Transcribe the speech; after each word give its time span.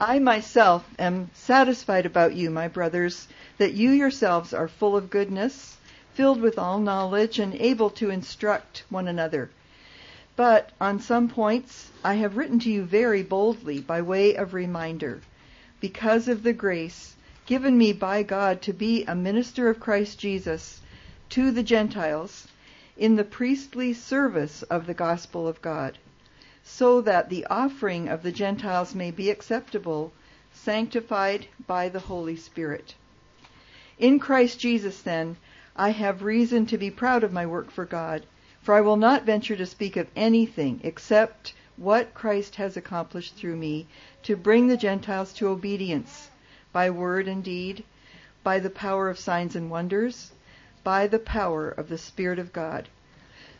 I 0.00 0.18
myself 0.18 0.84
am 0.98 1.30
satisfied 1.32 2.04
about 2.04 2.34
you, 2.34 2.50
my 2.50 2.68
brothers, 2.68 3.28
that 3.56 3.72
you 3.72 3.92
yourselves 3.92 4.52
are 4.52 4.68
full 4.68 4.94
of 4.94 5.08
goodness, 5.08 5.78
filled 6.12 6.42
with 6.42 6.58
all 6.58 6.78
knowledge, 6.78 7.38
and 7.38 7.54
able 7.54 7.88
to 7.90 8.10
instruct 8.10 8.84
one 8.90 9.08
another. 9.08 9.48
But 10.36 10.70
on 10.82 11.00
some 11.00 11.30
points 11.30 11.90
I 12.04 12.14
have 12.16 12.36
written 12.36 12.58
to 12.60 12.70
you 12.70 12.82
very 12.82 13.22
boldly 13.22 13.80
by 13.80 14.02
way 14.02 14.34
of 14.34 14.52
reminder, 14.52 15.22
because 15.80 16.28
of 16.28 16.42
the 16.42 16.52
grace 16.52 17.14
given 17.46 17.78
me 17.78 17.94
by 17.94 18.22
God 18.22 18.60
to 18.62 18.74
be 18.74 19.04
a 19.04 19.14
minister 19.14 19.70
of 19.70 19.80
Christ 19.80 20.18
Jesus 20.18 20.82
to 21.30 21.50
the 21.50 21.62
Gentiles 21.62 22.48
in 22.98 23.16
the 23.16 23.24
priestly 23.24 23.94
service 23.94 24.62
of 24.64 24.86
the 24.86 24.94
gospel 24.94 25.48
of 25.48 25.62
God 25.62 25.96
so 26.78 27.00
that 27.00 27.30
the 27.30 27.46
offering 27.46 28.06
of 28.06 28.22
the 28.22 28.30
Gentiles 28.30 28.94
may 28.94 29.10
be 29.10 29.30
acceptable, 29.30 30.12
sanctified 30.52 31.46
by 31.66 31.88
the 31.88 32.00
Holy 32.00 32.36
Spirit. 32.36 32.94
In 33.98 34.18
Christ 34.18 34.60
Jesus, 34.60 35.00
then, 35.00 35.38
I 35.74 35.92
have 35.92 36.22
reason 36.22 36.66
to 36.66 36.76
be 36.76 36.90
proud 36.90 37.24
of 37.24 37.32
my 37.32 37.46
work 37.46 37.70
for 37.70 37.86
God, 37.86 38.26
for 38.60 38.74
I 38.74 38.82
will 38.82 38.98
not 38.98 39.24
venture 39.24 39.56
to 39.56 39.64
speak 39.64 39.96
of 39.96 40.10
anything 40.14 40.82
except 40.84 41.54
what 41.78 42.12
Christ 42.12 42.56
has 42.56 42.76
accomplished 42.76 43.36
through 43.36 43.56
me 43.56 43.86
to 44.24 44.36
bring 44.36 44.66
the 44.66 44.76
Gentiles 44.76 45.32
to 45.34 45.48
obedience 45.48 46.28
by 46.74 46.90
word 46.90 47.26
and 47.26 47.42
deed, 47.42 47.84
by 48.44 48.58
the 48.58 48.68
power 48.68 49.08
of 49.08 49.18
signs 49.18 49.56
and 49.56 49.70
wonders, 49.70 50.32
by 50.84 51.06
the 51.06 51.18
power 51.18 51.70
of 51.70 51.88
the 51.88 51.96
Spirit 51.96 52.38
of 52.38 52.52
God 52.52 52.90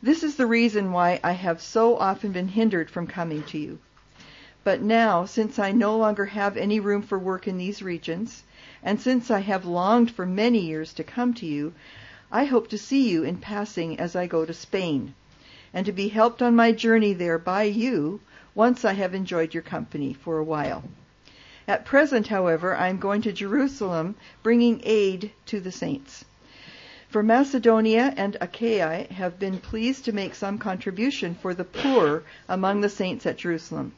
This 0.00 0.22
is 0.22 0.36
the 0.36 0.46
reason 0.46 0.92
why 0.92 1.18
I 1.24 1.32
have 1.32 1.60
so 1.60 1.96
often 1.96 2.30
been 2.30 2.46
hindered 2.46 2.88
from 2.88 3.08
coming 3.08 3.42
to 3.44 3.58
you. 3.58 3.80
But 4.62 4.80
now, 4.80 5.24
since 5.24 5.58
I 5.58 5.72
no 5.72 5.96
longer 5.96 6.26
have 6.26 6.56
any 6.56 6.78
room 6.78 7.02
for 7.02 7.18
work 7.18 7.48
in 7.48 7.58
these 7.58 7.82
regions, 7.82 8.44
and 8.80 9.00
since 9.00 9.28
I 9.28 9.40
have 9.40 9.64
longed 9.64 10.12
for 10.12 10.24
many 10.24 10.60
years 10.60 10.92
to 10.94 11.02
come 11.02 11.34
to 11.34 11.46
you, 11.46 11.72
I 12.30 12.44
hope 12.44 12.68
to 12.68 12.78
see 12.78 13.08
you 13.08 13.24
in 13.24 13.38
passing 13.38 13.98
as 13.98 14.14
I 14.14 14.28
go 14.28 14.44
to 14.44 14.54
Spain, 14.54 15.14
and 15.74 15.84
to 15.84 15.90
be 15.90 16.06
helped 16.08 16.42
on 16.42 16.54
my 16.54 16.70
journey 16.70 17.12
there 17.12 17.38
by 17.38 17.64
you 17.64 18.20
once 18.54 18.84
I 18.84 18.92
have 18.92 19.14
enjoyed 19.14 19.52
your 19.52 19.64
company 19.64 20.12
for 20.14 20.38
a 20.38 20.44
while. 20.44 20.84
At 21.66 21.84
present, 21.84 22.28
however, 22.28 22.76
I 22.76 22.86
am 22.86 22.98
going 22.98 23.22
to 23.22 23.32
Jerusalem 23.32 24.14
bringing 24.44 24.80
aid 24.84 25.32
to 25.46 25.58
the 25.58 25.72
saints. 25.72 26.24
For 27.10 27.22
Macedonia 27.22 28.12
and 28.18 28.36
Achaia 28.38 29.06
have 29.12 29.38
been 29.38 29.60
pleased 29.60 30.04
to 30.04 30.12
make 30.12 30.34
some 30.34 30.58
contribution 30.58 31.34
for 31.34 31.54
the 31.54 31.64
poor 31.64 32.22
among 32.46 32.82
the 32.82 32.90
saints 32.90 33.24
at 33.24 33.38
Jerusalem. 33.38 33.94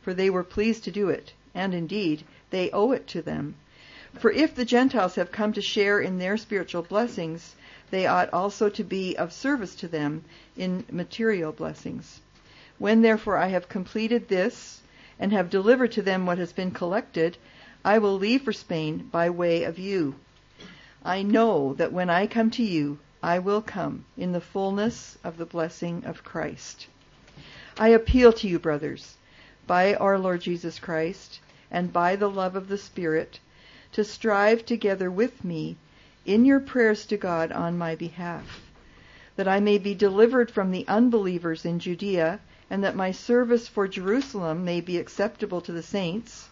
For 0.00 0.14
they 0.14 0.30
were 0.30 0.42
pleased 0.42 0.82
to 0.84 0.90
do 0.90 1.10
it, 1.10 1.34
and 1.54 1.74
indeed 1.74 2.22
they 2.48 2.70
owe 2.70 2.92
it 2.92 3.06
to 3.08 3.20
them. 3.20 3.56
For 4.14 4.32
if 4.32 4.54
the 4.54 4.64
Gentiles 4.64 5.16
have 5.16 5.30
come 5.30 5.52
to 5.52 5.60
share 5.60 6.00
in 6.00 6.16
their 6.16 6.38
spiritual 6.38 6.80
blessings, 6.80 7.54
they 7.90 8.06
ought 8.06 8.32
also 8.32 8.70
to 8.70 8.82
be 8.82 9.14
of 9.18 9.30
service 9.30 9.74
to 9.74 9.86
them 9.86 10.24
in 10.56 10.86
material 10.90 11.52
blessings. 11.52 12.20
When 12.78 13.02
therefore 13.02 13.36
I 13.36 13.48
have 13.48 13.68
completed 13.68 14.28
this, 14.28 14.80
and 15.20 15.32
have 15.32 15.50
delivered 15.50 15.92
to 15.92 16.02
them 16.02 16.24
what 16.24 16.38
has 16.38 16.54
been 16.54 16.70
collected, 16.70 17.36
I 17.84 17.98
will 17.98 18.16
leave 18.16 18.40
for 18.40 18.54
Spain 18.54 19.06
by 19.12 19.28
way 19.28 19.64
of 19.64 19.78
you 19.78 20.14
I 21.04 21.22
know 21.22 21.74
that 21.74 21.92
when 21.92 22.10
I 22.10 22.26
come 22.26 22.50
to 22.50 22.62
you, 22.64 22.98
I 23.22 23.38
will 23.38 23.62
come 23.62 24.04
in 24.16 24.32
the 24.32 24.40
fullness 24.40 25.16
of 25.22 25.36
the 25.36 25.46
blessing 25.46 26.04
of 26.04 26.24
Christ. 26.24 26.86
I 27.78 27.88
appeal 27.88 28.32
to 28.32 28.48
you, 28.48 28.58
brothers, 28.58 29.16
by 29.66 29.94
our 29.94 30.18
Lord 30.18 30.40
Jesus 30.40 30.80
Christ 30.80 31.38
and 31.70 31.92
by 31.92 32.16
the 32.16 32.28
love 32.28 32.56
of 32.56 32.66
the 32.66 32.78
Spirit, 32.78 33.38
to 33.92 34.02
strive 34.02 34.66
together 34.66 35.10
with 35.10 35.44
me 35.44 35.76
in 36.26 36.44
your 36.44 36.58
prayers 36.58 37.06
to 37.06 37.16
God 37.16 37.52
on 37.52 37.78
my 37.78 37.94
behalf, 37.94 38.60
that 39.36 39.46
I 39.46 39.60
may 39.60 39.78
be 39.78 39.94
delivered 39.94 40.50
from 40.50 40.72
the 40.72 40.86
unbelievers 40.88 41.64
in 41.64 41.78
Judea, 41.78 42.40
and 42.70 42.82
that 42.82 42.96
my 42.96 43.12
service 43.12 43.68
for 43.68 43.86
Jerusalem 43.86 44.64
may 44.64 44.80
be 44.80 44.98
acceptable 44.98 45.60
to 45.60 45.72
the 45.72 45.82
saints, 45.82 46.48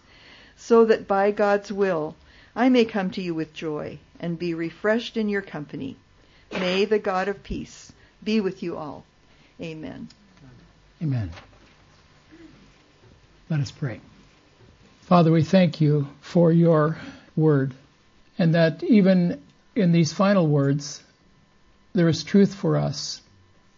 so 0.56 0.84
that 0.84 1.08
by 1.08 1.32
God's 1.32 1.72
will 1.72 2.14
I 2.56 2.70
may 2.70 2.86
come 2.86 3.10
to 3.10 3.22
you 3.22 3.34
with 3.34 3.52
joy 3.52 3.98
and 4.18 4.38
be 4.38 4.54
refreshed 4.54 5.18
in 5.18 5.28
your 5.28 5.42
company. 5.42 5.96
May 6.50 6.86
the 6.86 6.98
God 6.98 7.28
of 7.28 7.42
peace 7.42 7.92
be 8.24 8.40
with 8.40 8.62
you 8.62 8.78
all. 8.78 9.04
Amen. 9.60 10.08
Amen. 11.02 11.30
Let 13.50 13.60
us 13.60 13.70
pray. 13.70 14.00
Father, 15.02 15.30
we 15.30 15.44
thank 15.44 15.82
you 15.82 16.08
for 16.22 16.50
your 16.50 16.96
word, 17.36 17.74
and 18.38 18.54
that 18.54 18.82
even 18.82 19.42
in 19.74 19.92
these 19.92 20.14
final 20.14 20.46
words, 20.48 21.02
there 21.92 22.08
is 22.08 22.24
truth 22.24 22.54
for 22.54 22.78
us 22.78 23.20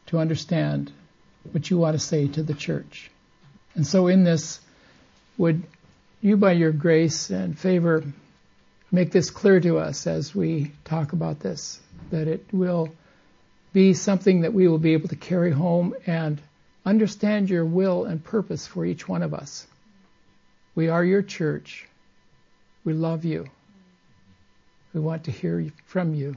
to 0.07 0.19
understand 0.19 0.93
what 1.51 1.69
you 1.69 1.79
want 1.79 1.95
to 1.95 1.99
say 1.99 2.29
to 2.29 2.43
the 2.45 2.55
church. 2.55 3.11
And 3.75 3.87
so, 3.87 4.07
in 4.07 4.25
this, 4.25 4.61
would 5.37 5.65
you, 6.21 6.37
by 6.37 6.53
your 6.53 6.73
grace 6.73 7.31
and 7.31 7.59
favor, 7.59 8.05
make 8.91 9.11
this 9.11 9.31
clear 9.31 9.61
to 9.61 9.79
us 9.79 10.07
as 10.07 10.35
we 10.35 10.73
talk 10.85 11.13
about 11.13 11.41
this, 11.41 11.81
that 12.11 12.29
it 12.29 12.45
will 12.53 12.91
be 13.73 13.95
something 13.95 14.43
that 14.43 14.55
we 14.55 14.67
will 14.67 14.79
be 14.79 14.95
able 14.95 15.09
to 15.09 15.17
carry 15.17 15.51
home 15.51 15.95
and 16.07 16.41
understand 16.87 17.51
your 17.51 17.65
will 17.65 18.05
and 18.05 18.25
purpose 18.25 18.67
for 18.67 18.85
each 18.85 19.07
one 19.07 19.23
of 19.23 19.35
us. 19.35 19.67
We 20.75 20.89
are 20.89 21.05
your 21.05 21.23
church. 21.23 21.87
We 22.85 22.95
love 22.95 23.25
you. 23.25 23.47
We 24.95 25.01
want 25.01 25.25
to 25.25 25.31
hear 25.31 25.71
from 25.87 26.15
you. 26.15 26.37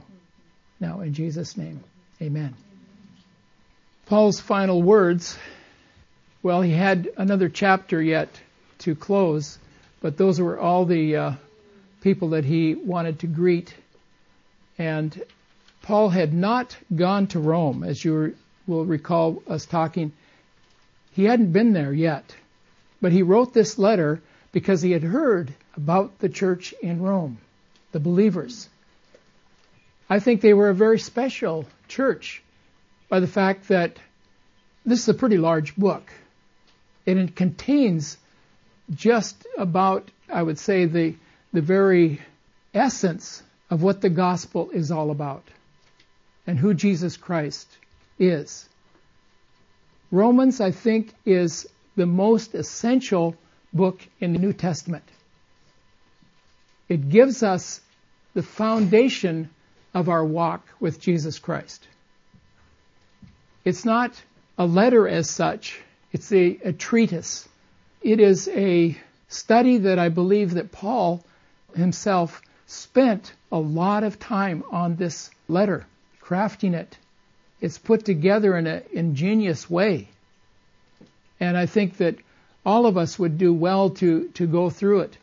Now, 0.78 1.00
in 1.00 1.14
Jesus' 1.14 1.56
name, 1.56 1.82
amen. 2.20 2.54
Paul's 4.06 4.40
final 4.40 4.82
words 4.82 5.38
well, 6.42 6.60
he 6.60 6.72
had 6.72 7.08
another 7.16 7.48
chapter 7.48 8.02
yet 8.02 8.28
to 8.78 8.96
close, 8.96 9.58
but 10.00 10.16
those 10.16 10.40
were 10.40 10.58
all 10.58 10.86
the 10.86 11.16
uh, 11.16 11.32
people 12.02 12.30
that 12.30 12.44
he 12.44 12.74
wanted 12.74 13.20
to 13.20 13.26
greet. 13.26 13.74
And 14.76 15.22
Paul 15.82 16.10
had 16.10 16.34
not 16.34 16.76
gone 16.94 17.28
to 17.28 17.40
Rome, 17.40 17.82
as 17.82 18.04
you 18.04 18.36
will 18.66 18.84
recall 18.84 19.42
us 19.48 19.64
talking. 19.64 20.12
He 21.12 21.24
hadn't 21.24 21.52
been 21.52 21.72
there 21.72 21.92
yet. 21.92 22.34
But 23.00 23.12
he 23.12 23.22
wrote 23.22 23.52
this 23.52 23.78
letter 23.78 24.20
because 24.52 24.82
he 24.82 24.92
had 24.92 25.02
heard 25.02 25.52
about 25.76 26.18
the 26.18 26.28
church 26.28 26.72
in 26.82 27.02
Rome, 27.02 27.38
the 27.90 28.00
believers. 28.00 28.68
I 30.08 30.20
think 30.20 30.40
they 30.40 30.54
were 30.54 30.68
a 30.68 30.74
very 30.74 30.98
special 30.98 31.66
church 31.88 32.42
by 33.08 33.20
the 33.20 33.26
fact 33.26 33.68
that 33.68 33.96
this 34.84 35.00
is 35.00 35.08
a 35.08 35.14
pretty 35.14 35.38
large 35.38 35.74
book. 35.74 36.12
And 37.06 37.18
it 37.18 37.34
contains 37.34 38.16
just 38.94 39.46
about, 39.58 40.10
I 40.32 40.42
would 40.42 40.58
say, 40.58 40.84
the 40.84 41.14
the 41.52 41.60
very 41.60 42.20
essence 42.74 43.42
of 43.70 43.82
what 43.82 44.00
the 44.00 44.10
gospel 44.10 44.70
is 44.70 44.90
all 44.90 45.10
about 45.10 45.44
and 46.46 46.58
who 46.58 46.74
Jesus 46.74 47.16
Christ 47.16 47.68
is. 48.18 48.68
Romans, 50.10 50.60
I 50.60 50.70
think, 50.70 51.12
is 51.24 51.66
the 51.96 52.06
most 52.06 52.54
essential 52.54 53.36
book 53.72 54.00
in 54.20 54.32
the 54.32 54.38
New 54.38 54.52
Testament. 54.52 55.04
It 56.88 57.08
gives 57.08 57.42
us 57.42 57.80
the 58.34 58.42
foundation 58.42 59.50
of 59.94 60.08
our 60.08 60.24
walk 60.24 60.66
with 60.80 61.00
Jesus 61.00 61.38
Christ. 61.38 61.86
It's 63.64 63.84
not 63.84 64.20
a 64.58 64.66
letter 64.66 65.08
as 65.08 65.30
such, 65.30 65.80
it's 66.12 66.32
a, 66.32 66.58
a 66.64 66.72
treatise. 66.72 67.48
It 68.02 68.20
is 68.20 68.48
a 68.48 68.96
study 69.28 69.78
that 69.78 69.98
I 69.98 70.08
believe 70.08 70.54
that 70.54 70.72
Paul 70.72 71.24
himself 71.74 72.42
spent 72.66 73.32
a 73.50 73.58
lot 73.58 74.04
of 74.04 74.18
time 74.18 74.62
on 74.70 74.96
this 74.96 75.30
letter, 75.48 75.86
crafting 76.22 76.74
it. 76.74 76.96
It's 77.60 77.78
put 77.78 78.04
together 78.04 78.56
in 78.56 78.66
an 78.66 78.82
ingenious 78.92 79.68
way. 79.70 80.08
And 81.38 81.56
I 81.56 81.66
think 81.66 81.98
that 81.98 82.16
all 82.64 82.86
of 82.86 82.96
us 82.96 83.18
would 83.18 83.38
do 83.38 83.52
well 83.52 83.90
to, 83.90 84.28
to 84.34 84.46
go 84.46 84.70
through 84.70 85.00
it 85.00 85.16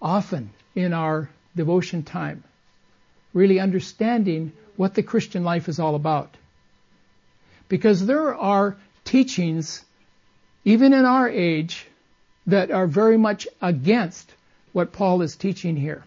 often 0.00 0.50
in 0.74 0.92
our 0.92 1.28
devotion 1.54 2.02
time 2.02 2.44
really 3.36 3.60
understanding 3.60 4.50
what 4.76 4.94
the 4.94 5.02
Christian 5.02 5.44
life 5.44 5.68
is 5.68 5.78
all 5.78 5.94
about. 5.94 6.34
Because 7.68 8.06
there 8.06 8.34
are 8.34 8.78
teachings, 9.04 9.84
even 10.64 10.94
in 10.94 11.04
our 11.04 11.28
age, 11.28 11.86
that 12.46 12.70
are 12.70 12.86
very 12.86 13.18
much 13.18 13.46
against 13.60 14.32
what 14.76 14.92
Paul 14.92 15.22
is 15.22 15.36
teaching 15.36 15.74
here. 15.74 16.04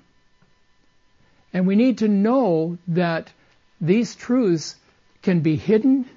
And 1.51 1.65
we 1.65 1.75
need 1.75 1.97
to 1.97 2.07
know 2.07 2.77
that 2.89 3.31
these 3.81 4.13
truths 4.13 4.75
can 5.23 5.39
be 5.39 5.55
hidden, 5.55 6.07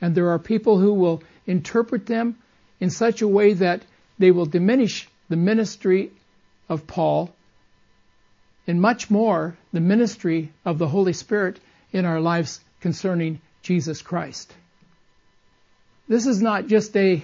and 0.00 0.14
there 0.14 0.30
are 0.30 0.38
people 0.38 0.78
who 0.78 0.94
will 0.94 1.22
interpret 1.46 2.06
them 2.06 2.38
in 2.80 2.88
such 2.88 3.20
a 3.20 3.28
way 3.28 3.52
that 3.52 3.82
they 4.18 4.30
will 4.30 4.46
diminish 4.46 5.06
the 5.28 5.36
ministry 5.36 6.10
of 6.66 6.86
Paul 6.86 7.30
and 8.66 8.80
much 8.80 9.10
more 9.10 9.54
the 9.74 9.80
ministry 9.82 10.50
of 10.64 10.78
the 10.78 10.88
Holy 10.88 11.12
Spirit 11.12 11.60
in 11.92 12.06
our 12.06 12.22
lives 12.22 12.60
concerning 12.80 13.38
Jesus 13.60 14.00
Christ. 14.00 14.50
This 16.08 16.26
is 16.26 16.40
not 16.40 16.68
just 16.68 16.96
a, 16.96 17.22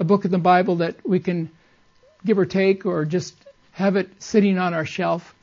a 0.00 0.04
book 0.04 0.24
of 0.24 0.32
the 0.32 0.38
Bible 0.38 0.76
that 0.78 0.96
we 1.06 1.20
can 1.20 1.48
give 2.26 2.40
or 2.40 2.44
take 2.44 2.86
or 2.86 3.04
just 3.04 3.36
have 3.80 3.96
it 3.96 4.10
sitting 4.22 4.58
on 4.58 4.74
our 4.74 4.84
shelf. 4.84 5.34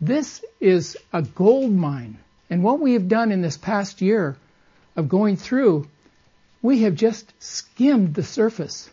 This 0.00 0.44
is 0.60 0.96
a 1.12 1.22
gold 1.22 1.72
mine. 1.72 2.18
And 2.50 2.62
what 2.62 2.80
we 2.80 2.94
have 2.94 3.08
done 3.08 3.30
in 3.32 3.40
this 3.40 3.56
past 3.56 4.02
year 4.02 4.36
of 4.96 5.08
going 5.08 5.36
through, 5.36 5.86
we 6.60 6.82
have 6.82 6.96
just 6.96 7.32
skimmed 7.38 8.14
the 8.14 8.22
surface. 8.24 8.90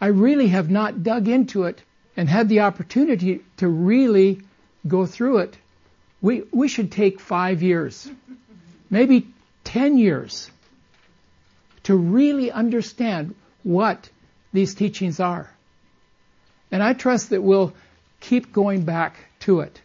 I 0.00 0.06
really 0.06 0.48
have 0.48 0.70
not 0.70 1.02
dug 1.02 1.28
into 1.28 1.64
it 1.64 1.82
and 2.16 2.28
had 2.28 2.48
the 2.48 2.60
opportunity 2.60 3.40
to 3.56 3.68
really 3.68 4.40
go 4.86 5.04
through 5.04 5.38
it. 5.38 5.56
We, 6.22 6.44
we 6.52 6.68
should 6.68 6.92
take 6.92 7.20
five 7.20 7.62
years, 7.62 8.08
maybe 8.88 9.26
ten 9.64 9.98
years 9.98 10.50
to 11.82 11.96
really 11.96 12.50
understand 12.52 13.34
what 13.62 14.08
these 14.52 14.74
teachings 14.74 15.20
are. 15.20 15.53
And 16.74 16.82
I 16.82 16.92
trust 16.92 17.30
that 17.30 17.40
we'll 17.40 17.72
keep 18.18 18.52
going 18.52 18.82
back 18.82 19.14
to 19.42 19.60
it 19.60 19.80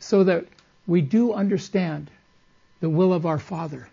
so 0.00 0.24
that 0.24 0.44
we 0.84 1.02
do 1.02 1.32
understand 1.32 2.10
the 2.80 2.90
will 2.90 3.12
of 3.12 3.26
our 3.26 3.38
Father 3.38 3.88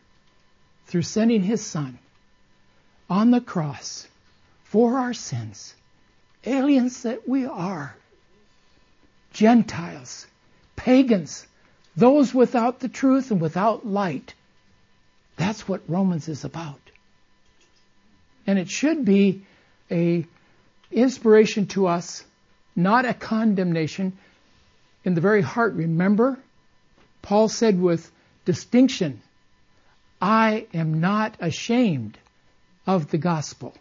through 0.87 1.03
sending 1.03 1.43
His 1.43 1.63
Son 1.63 1.99
on 3.07 3.29
the 3.29 3.39
cross 3.39 4.07
for 4.63 4.97
our 4.97 5.13
sins, 5.13 5.75
aliens 6.43 7.03
that 7.03 7.29
we 7.29 7.45
are, 7.45 7.95
Gentiles, 9.33 10.25
pagans, 10.75 11.45
those 11.95 12.33
without 12.33 12.79
the 12.79 12.89
truth 12.89 13.29
and 13.29 13.39
without 13.39 13.85
light. 13.85 14.33
That's 15.35 15.67
what 15.67 15.87
Romans 15.87 16.27
is 16.29 16.43
about. 16.43 16.81
And 18.47 18.57
it 18.57 18.71
should 18.71 19.05
be 19.05 19.43
a 19.91 20.25
inspiration 20.91 21.67
to 21.67 21.87
us, 21.87 22.23
not 22.75 23.05
a 23.05 23.13
condemnation 23.13 24.17
in 25.03 25.13
the 25.13 25.21
very 25.21 25.41
heart. 25.41 25.73
Remember, 25.73 26.37
Paul 27.21 27.49
said 27.49 27.79
with 27.79 28.11
distinction, 28.45 29.21
I 30.21 30.67
am 30.73 30.99
not 30.99 31.35
ashamed 31.39 32.17
of 32.85 33.09
the 33.09 33.17
gospel 33.17 33.73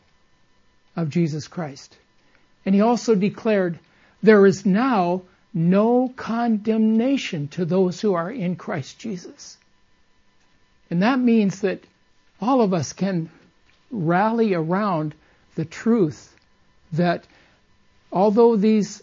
of 0.97 1.11
Jesus 1.11 1.49
Christ. 1.49 1.97
And 2.65 2.75
he 2.75 2.81
also 2.81 3.15
declared, 3.15 3.79
there 4.23 4.45
is 4.45 4.67
now 4.67 5.23
no 5.55 6.13
condemnation 6.17 7.49
to 7.49 7.65
those 7.65 8.01
who 8.01 8.15
are 8.15 8.31
in 8.31 8.57
Christ 8.57 8.99
Jesus. 8.99 9.57
And 10.91 11.03
that 11.03 11.19
means 11.19 11.61
that 11.61 11.85
all 12.41 12.61
of 12.61 12.75
us 12.75 12.93
can 12.93 13.31
rally 13.91 14.55
around 14.55 15.15
the 15.55 15.65
truth 15.65 16.36
that 16.93 17.25
although 18.13 18.57
these 18.57 19.03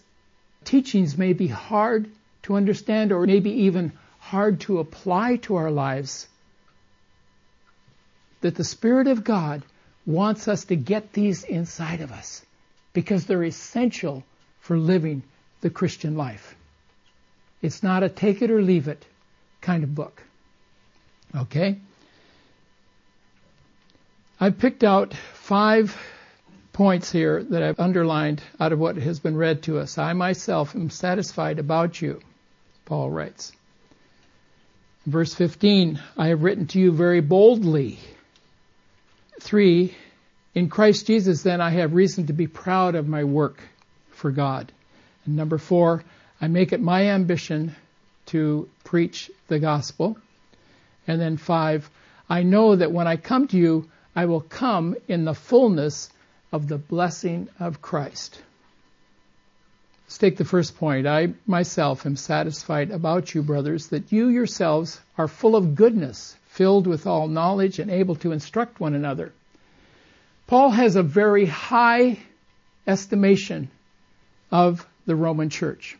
teachings 0.64 1.16
may 1.16 1.32
be 1.32 1.46
hard 1.46 2.08
to 2.42 2.54
understand 2.54 3.12
or 3.12 3.26
maybe 3.26 3.50
even 3.50 3.92
hard 4.18 4.60
to 4.60 4.78
apply 4.78 5.36
to 5.36 5.56
our 5.56 5.70
lives, 5.70 6.26
that 8.40 8.54
the 8.54 8.64
Spirit 8.64 9.06
of 9.06 9.24
God 9.24 9.62
wants 10.06 10.48
us 10.48 10.64
to 10.66 10.76
get 10.76 11.12
these 11.12 11.44
inside 11.44 12.00
of 12.00 12.12
us 12.12 12.44
because 12.92 13.26
they're 13.26 13.44
essential 13.44 14.22
for 14.60 14.76
living 14.76 15.22
the 15.60 15.70
Christian 15.70 16.16
life. 16.16 16.54
It's 17.62 17.82
not 17.82 18.02
a 18.02 18.08
take 18.08 18.42
it 18.42 18.50
or 18.50 18.60
leave 18.60 18.88
it 18.88 19.04
kind 19.60 19.84
of 19.84 19.94
book. 19.94 20.22
Okay? 21.34 21.78
I've 24.38 24.58
picked 24.58 24.84
out 24.84 25.14
five 25.14 25.96
points 26.74 27.10
here 27.10 27.42
that 27.42 27.62
I've 27.62 27.80
underlined 27.80 28.42
out 28.60 28.72
of 28.72 28.78
what 28.78 28.96
has 28.96 29.20
been 29.20 29.36
read 29.36 29.62
to 29.62 29.78
us. 29.78 29.96
I 29.96 30.12
myself 30.12 30.74
am 30.74 30.90
satisfied 30.90 31.58
about 31.58 32.02
you, 32.02 32.20
Paul 32.84 33.10
writes. 33.10 33.52
Verse 35.06 35.32
15, 35.34 36.00
I 36.18 36.28
have 36.28 36.42
written 36.42 36.66
to 36.68 36.80
you 36.80 36.92
very 36.92 37.20
boldly. 37.20 37.98
Three, 39.40 39.94
in 40.54 40.68
Christ 40.68 41.06
Jesus, 41.06 41.42
then, 41.42 41.60
I 41.60 41.70
have 41.70 41.94
reason 41.94 42.26
to 42.26 42.32
be 42.32 42.48
proud 42.48 42.96
of 42.96 43.08
my 43.08 43.24
work 43.24 43.62
for 44.10 44.30
God. 44.30 44.72
And 45.26 45.36
number 45.36 45.58
four, 45.58 46.02
I 46.40 46.48
make 46.48 46.72
it 46.72 46.80
my 46.80 47.08
ambition 47.10 47.76
to 48.26 48.68
preach 48.82 49.30
the 49.46 49.60
gospel. 49.60 50.16
And 51.06 51.20
then 51.20 51.36
five, 51.36 51.88
I 52.28 52.42
know 52.42 52.74
that 52.74 52.92
when 52.92 53.06
I 53.06 53.16
come 53.16 53.46
to 53.48 53.56
you, 53.56 53.88
I 54.16 54.24
will 54.24 54.40
come 54.40 54.96
in 55.06 55.24
the 55.24 55.34
fullness 55.34 56.10
of 56.54 56.68
the 56.68 56.78
blessing 56.78 57.48
of 57.58 57.82
Christ. 57.82 58.40
Let's 60.04 60.18
take 60.18 60.36
the 60.36 60.44
first 60.44 60.76
point. 60.76 61.04
I 61.04 61.34
myself 61.48 62.06
am 62.06 62.14
satisfied 62.14 62.92
about 62.92 63.34
you, 63.34 63.42
brothers, 63.42 63.88
that 63.88 64.12
you 64.12 64.28
yourselves 64.28 65.00
are 65.18 65.26
full 65.26 65.56
of 65.56 65.74
goodness, 65.74 66.36
filled 66.46 66.86
with 66.86 67.08
all 67.08 67.26
knowledge, 67.26 67.80
and 67.80 67.90
able 67.90 68.14
to 68.16 68.30
instruct 68.30 68.78
one 68.78 68.94
another. 68.94 69.32
Paul 70.46 70.70
has 70.70 70.94
a 70.94 71.02
very 71.02 71.44
high 71.44 72.20
estimation 72.86 73.68
of 74.52 74.86
the 75.06 75.16
Roman 75.16 75.50
church. 75.50 75.98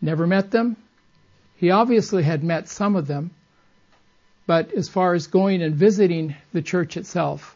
Never 0.00 0.26
met 0.26 0.50
them. 0.50 0.76
He 1.56 1.70
obviously 1.70 2.22
had 2.22 2.42
met 2.42 2.70
some 2.70 2.96
of 2.96 3.06
them, 3.06 3.30
but 4.46 4.72
as 4.72 4.88
far 4.88 5.12
as 5.12 5.26
going 5.26 5.60
and 5.60 5.74
visiting 5.74 6.34
the 6.54 6.62
church 6.62 6.96
itself, 6.96 7.54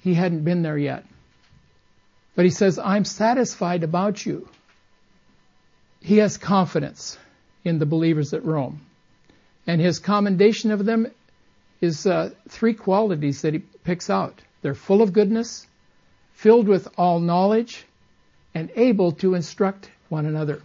he 0.00 0.14
hadn't 0.14 0.44
been 0.44 0.62
there 0.62 0.78
yet. 0.78 1.04
But 2.34 2.44
he 2.44 2.50
says, 2.50 2.78
I'm 2.78 3.04
satisfied 3.04 3.84
about 3.84 4.24
you. 4.24 4.48
He 6.00 6.18
has 6.18 6.38
confidence 6.38 7.18
in 7.64 7.78
the 7.78 7.86
believers 7.86 8.32
at 8.32 8.44
Rome. 8.44 8.80
And 9.66 9.80
his 9.80 9.98
commendation 9.98 10.70
of 10.70 10.84
them 10.84 11.08
is 11.80 12.06
uh, 12.06 12.30
three 12.48 12.74
qualities 12.74 13.42
that 13.42 13.54
he 13.54 13.60
picks 13.60 14.08
out. 14.08 14.40
They're 14.62 14.74
full 14.74 15.02
of 15.02 15.12
goodness, 15.12 15.66
filled 16.32 16.68
with 16.68 16.88
all 16.96 17.20
knowledge, 17.20 17.84
and 18.54 18.70
able 18.76 19.12
to 19.12 19.34
instruct 19.34 19.90
one 20.08 20.26
another. 20.26 20.62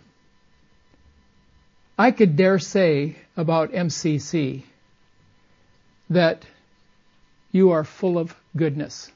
I 1.97 2.11
could 2.11 2.35
dare 2.35 2.59
say 2.59 3.15
about 3.35 3.71
MCC 3.71 4.63
that 6.09 6.45
you 7.51 7.71
are 7.71 7.83
full 7.83 8.17
of 8.17 8.35
goodness. 8.55 9.11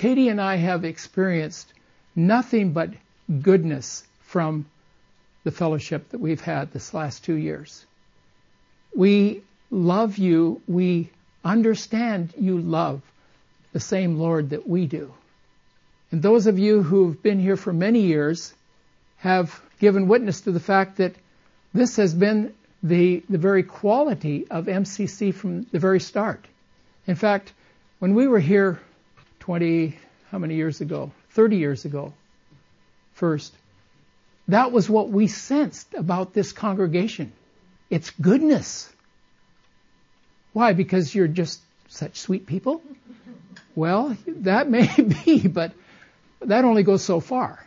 Katie 0.00 0.30
and 0.30 0.40
I 0.40 0.56
have 0.56 0.86
experienced 0.86 1.74
nothing 2.16 2.72
but 2.72 2.88
goodness 3.42 4.02
from 4.22 4.64
the 5.44 5.50
fellowship 5.50 6.08
that 6.08 6.20
we've 6.20 6.40
had 6.40 6.72
this 6.72 6.94
last 6.94 7.22
two 7.22 7.34
years. 7.34 7.84
We 8.96 9.42
love 9.70 10.16
you. 10.16 10.62
We 10.66 11.10
understand 11.44 12.32
you 12.38 12.58
love 12.58 13.02
the 13.74 13.80
same 13.80 14.18
Lord 14.18 14.48
that 14.50 14.66
we 14.66 14.86
do. 14.86 15.12
And 16.10 16.22
those 16.22 16.46
of 16.46 16.58
you 16.58 16.82
who've 16.82 17.22
been 17.22 17.38
here 17.38 17.58
for 17.58 17.74
many 17.74 18.00
years 18.00 18.54
have 19.18 19.60
given 19.80 20.08
witness 20.08 20.40
to 20.40 20.50
the 20.50 20.60
fact 20.60 20.96
that 20.96 21.14
this 21.74 21.96
has 21.96 22.14
been 22.14 22.54
the, 22.82 23.22
the 23.28 23.36
very 23.36 23.64
quality 23.64 24.46
of 24.50 24.64
MCC 24.64 25.34
from 25.34 25.64
the 25.64 25.78
very 25.78 26.00
start. 26.00 26.46
In 27.06 27.16
fact, 27.16 27.52
when 27.98 28.14
we 28.14 28.26
were 28.26 28.40
here 28.40 28.80
20, 29.40 29.98
how 30.30 30.38
many 30.38 30.54
years 30.54 30.80
ago? 30.80 31.10
30 31.30 31.56
years 31.56 31.84
ago, 31.84 32.12
first, 33.14 33.52
that 34.48 34.72
was 34.72 34.88
what 34.88 35.10
we 35.10 35.26
sensed 35.26 35.94
about 35.94 36.32
this 36.32 36.52
congregation. 36.52 37.32
It's 37.88 38.10
goodness. 38.10 38.90
Why? 40.52 40.72
Because 40.72 41.14
you're 41.14 41.28
just 41.28 41.60
such 41.88 42.18
sweet 42.18 42.46
people? 42.46 42.82
Well, 43.74 44.16
that 44.26 44.68
may 44.68 44.88
be, 45.24 45.46
but 45.46 45.72
that 46.40 46.64
only 46.64 46.82
goes 46.82 47.02
so 47.04 47.20
far. 47.20 47.64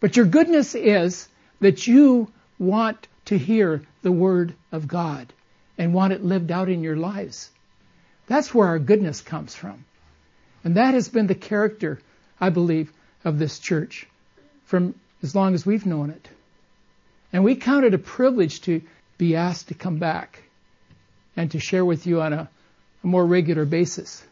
But 0.00 0.16
your 0.16 0.26
goodness 0.26 0.74
is 0.74 1.28
that 1.60 1.86
you 1.86 2.30
want 2.58 3.08
to 3.26 3.38
hear 3.38 3.82
the 4.02 4.12
Word 4.12 4.54
of 4.72 4.88
God 4.88 5.32
and 5.78 5.94
want 5.94 6.12
it 6.12 6.24
lived 6.24 6.50
out 6.50 6.68
in 6.68 6.82
your 6.82 6.96
lives. 6.96 7.50
That's 8.26 8.54
where 8.54 8.68
our 8.68 8.78
goodness 8.78 9.20
comes 9.20 9.54
from. 9.54 9.84
And 10.66 10.74
that 10.78 10.94
has 10.94 11.08
been 11.08 11.28
the 11.28 11.36
character, 11.36 12.00
I 12.40 12.50
believe, 12.50 12.92
of 13.24 13.38
this 13.38 13.60
church 13.60 14.08
from 14.64 14.96
as 15.22 15.32
long 15.32 15.54
as 15.54 15.64
we've 15.64 15.86
known 15.86 16.10
it. 16.10 16.28
And 17.32 17.44
we 17.44 17.54
count 17.54 17.84
it 17.84 17.94
a 17.94 17.98
privilege 17.98 18.62
to 18.62 18.82
be 19.16 19.36
asked 19.36 19.68
to 19.68 19.74
come 19.74 19.98
back 19.98 20.42
and 21.36 21.52
to 21.52 21.60
share 21.60 21.84
with 21.84 22.04
you 22.04 22.20
on 22.20 22.32
a, 22.32 22.50
a 23.04 23.06
more 23.06 23.24
regular 23.24 23.64
basis. 23.64 24.24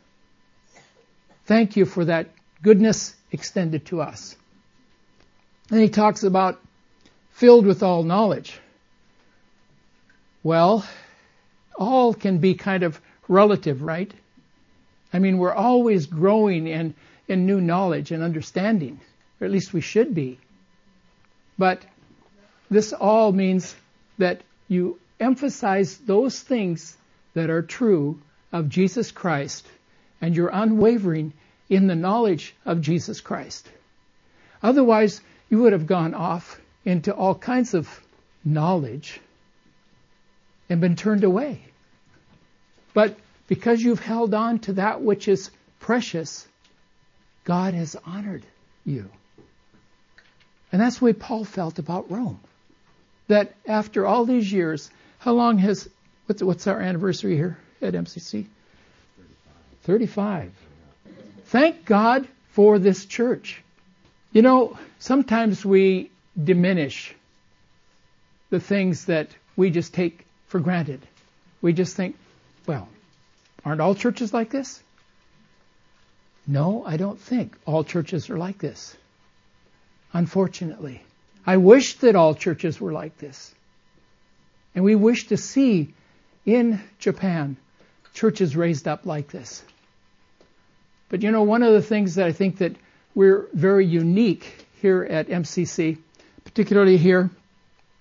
Thank 1.46 1.76
you 1.76 1.84
for 1.84 2.06
that 2.06 2.30
goodness 2.64 3.14
extended 3.30 3.86
to 3.86 4.02
us. 4.02 4.34
And 5.70 5.80
he 5.80 5.88
talks 5.88 6.24
about 6.24 6.60
filled 7.30 7.64
with 7.64 7.84
all 7.84 8.02
knowledge. 8.02 8.58
Well, 10.42 10.84
all 11.78 12.12
can 12.12 12.38
be 12.38 12.54
kind 12.54 12.82
of 12.82 13.00
relative, 13.28 13.82
right? 13.82 14.12
I 15.14 15.20
mean, 15.20 15.38
we're 15.38 15.54
always 15.54 16.06
growing 16.06 16.66
in, 16.66 16.94
in 17.28 17.46
new 17.46 17.60
knowledge 17.60 18.10
and 18.10 18.22
understanding, 18.22 19.00
or 19.40 19.44
at 19.44 19.52
least 19.52 19.72
we 19.72 19.80
should 19.80 20.12
be. 20.12 20.40
But 21.56 21.82
this 22.68 22.92
all 22.92 23.30
means 23.30 23.76
that 24.18 24.42
you 24.66 24.98
emphasize 25.20 25.96
those 25.98 26.40
things 26.40 26.96
that 27.34 27.48
are 27.48 27.62
true 27.62 28.20
of 28.52 28.68
Jesus 28.68 29.12
Christ 29.12 29.64
and 30.20 30.34
you're 30.34 30.50
unwavering 30.52 31.32
in 31.70 31.86
the 31.86 31.94
knowledge 31.94 32.54
of 32.66 32.80
Jesus 32.80 33.20
Christ. 33.20 33.68
Otherwise, 34.64 35.20
you 35.48 35.58
would 35.58 35.72
have 35.72 35.86
gone 35.86 36.14
off 36.14 36.60
into 36.84 37.14
all 37.14 37.36
kinds 37.36 37.74
of 37.74 37.88
knowledge 38.44 39.20
and 40.68 40.80
been 40.80 40.96
turned 40.96 41.22
away. 41.22 41.62
But 42.94 43.16
because 43.46 43.82
you've 43.82 44.00
held 44.00 44.34
on 44.34 44.58
to 44.60 44.74
that 44.74 45.02
which 45.02 45.28
is 45.28 45.50
precious, 45.80 46.46
God 47.44 47.74
has 47.74 47.96
honored 48.06 48.44
you. 48.84 49.08
And 50.72 50.80
that's 50.80 50.98
the 50.98 51.04
way 51.04 51.12
Paul 51.12 51.44
felt 51.44 51.78
about 51.78 52.10
Rome. 52.10 52.40
That 53.28 53.54
after 53.66 54.06
all 54.06 54.24
these 54.24 54.52
years, 54.52 54.90
how 55.18 55.32
long 55.32 55.58
has, 55.58 55.88
what's, 56.26 56.42
what's 56.42 56.66
our 56.66 56.80
anniversary 56.80 57.36
here 57.36 57.58
at 57.80 57.94
MCC? 57.94 58.46
35. 59.82 60.52
35. 60.52 60.52
Thank 61.46 61.84
God 61.84 62.26
for 62.50 62.78
this 62.78 63.04
church. 63.04 63.62
You 64.32 64.42
know, 64.42 64.78
sometimes 64.98 65.64
we 65.64 66.10
diminish 66.42 67.14
the 68.50 68.60
things 68.60 69.04
that 69.06 69.28
we 69.56 69.70
just 69.70 69.94
take 69.94 70.26
for 70.48 70.60
granted. 70.60 71.00
We 71.62 71.72
just 71.72 71.96
think, 71.96 72.16
well, 72.66 72.88
aren't 73.64 73.80
all 73.80 73.94
churches 73.94 74.32
like 74.32 74.50
this? 74.50 74.82
No, 76.46 76.84
I 76.84 76.96
don't 76.96 77.18
think 77.18 77.56
all 77.64 77.84
churches 77.84 78.28
are 78.30 78.36
like 78.36 78.58
this. 78.58 78.96
Unfortunately. 80.12 81.02
I 81.46 81.56
wish 81.56 81.94
that 81.94 82.16
all 82.16 82.34
churches 82.34 82.80
were 82.80 82.92
like 82.92 83.18
this. 83.18 83.54
And 84.74 84.84
we 84.84 84.94
wish 84.94 85.28
to 85.28 85.36
see 85.36 85.94
in 86.44 86.80
Japan 86.98 87.56
churches 88.12 88.56
raised 88.56 88.86
up 88.88 89.06
like 89.06 89.28
this. 89.28 89.62
But 91.08 91.22
you 91.22 91.30
know, 91.30 91.42
one 91.42 91.62
of 91.62 91.72
the 91.72 91.82
things 91.82 92.16
that 92.16 92.26
I 92.26 92.32
think 92.32 92.58
that 92.58 92.76
we're 93.14 93.46
very 93.52 93.86
unique 93.86 94.66
here 94.80 95.04
at 95.04 95.28
MCC, 95.28 95.98
particularly 96.44 96.96
here 96.96 97.30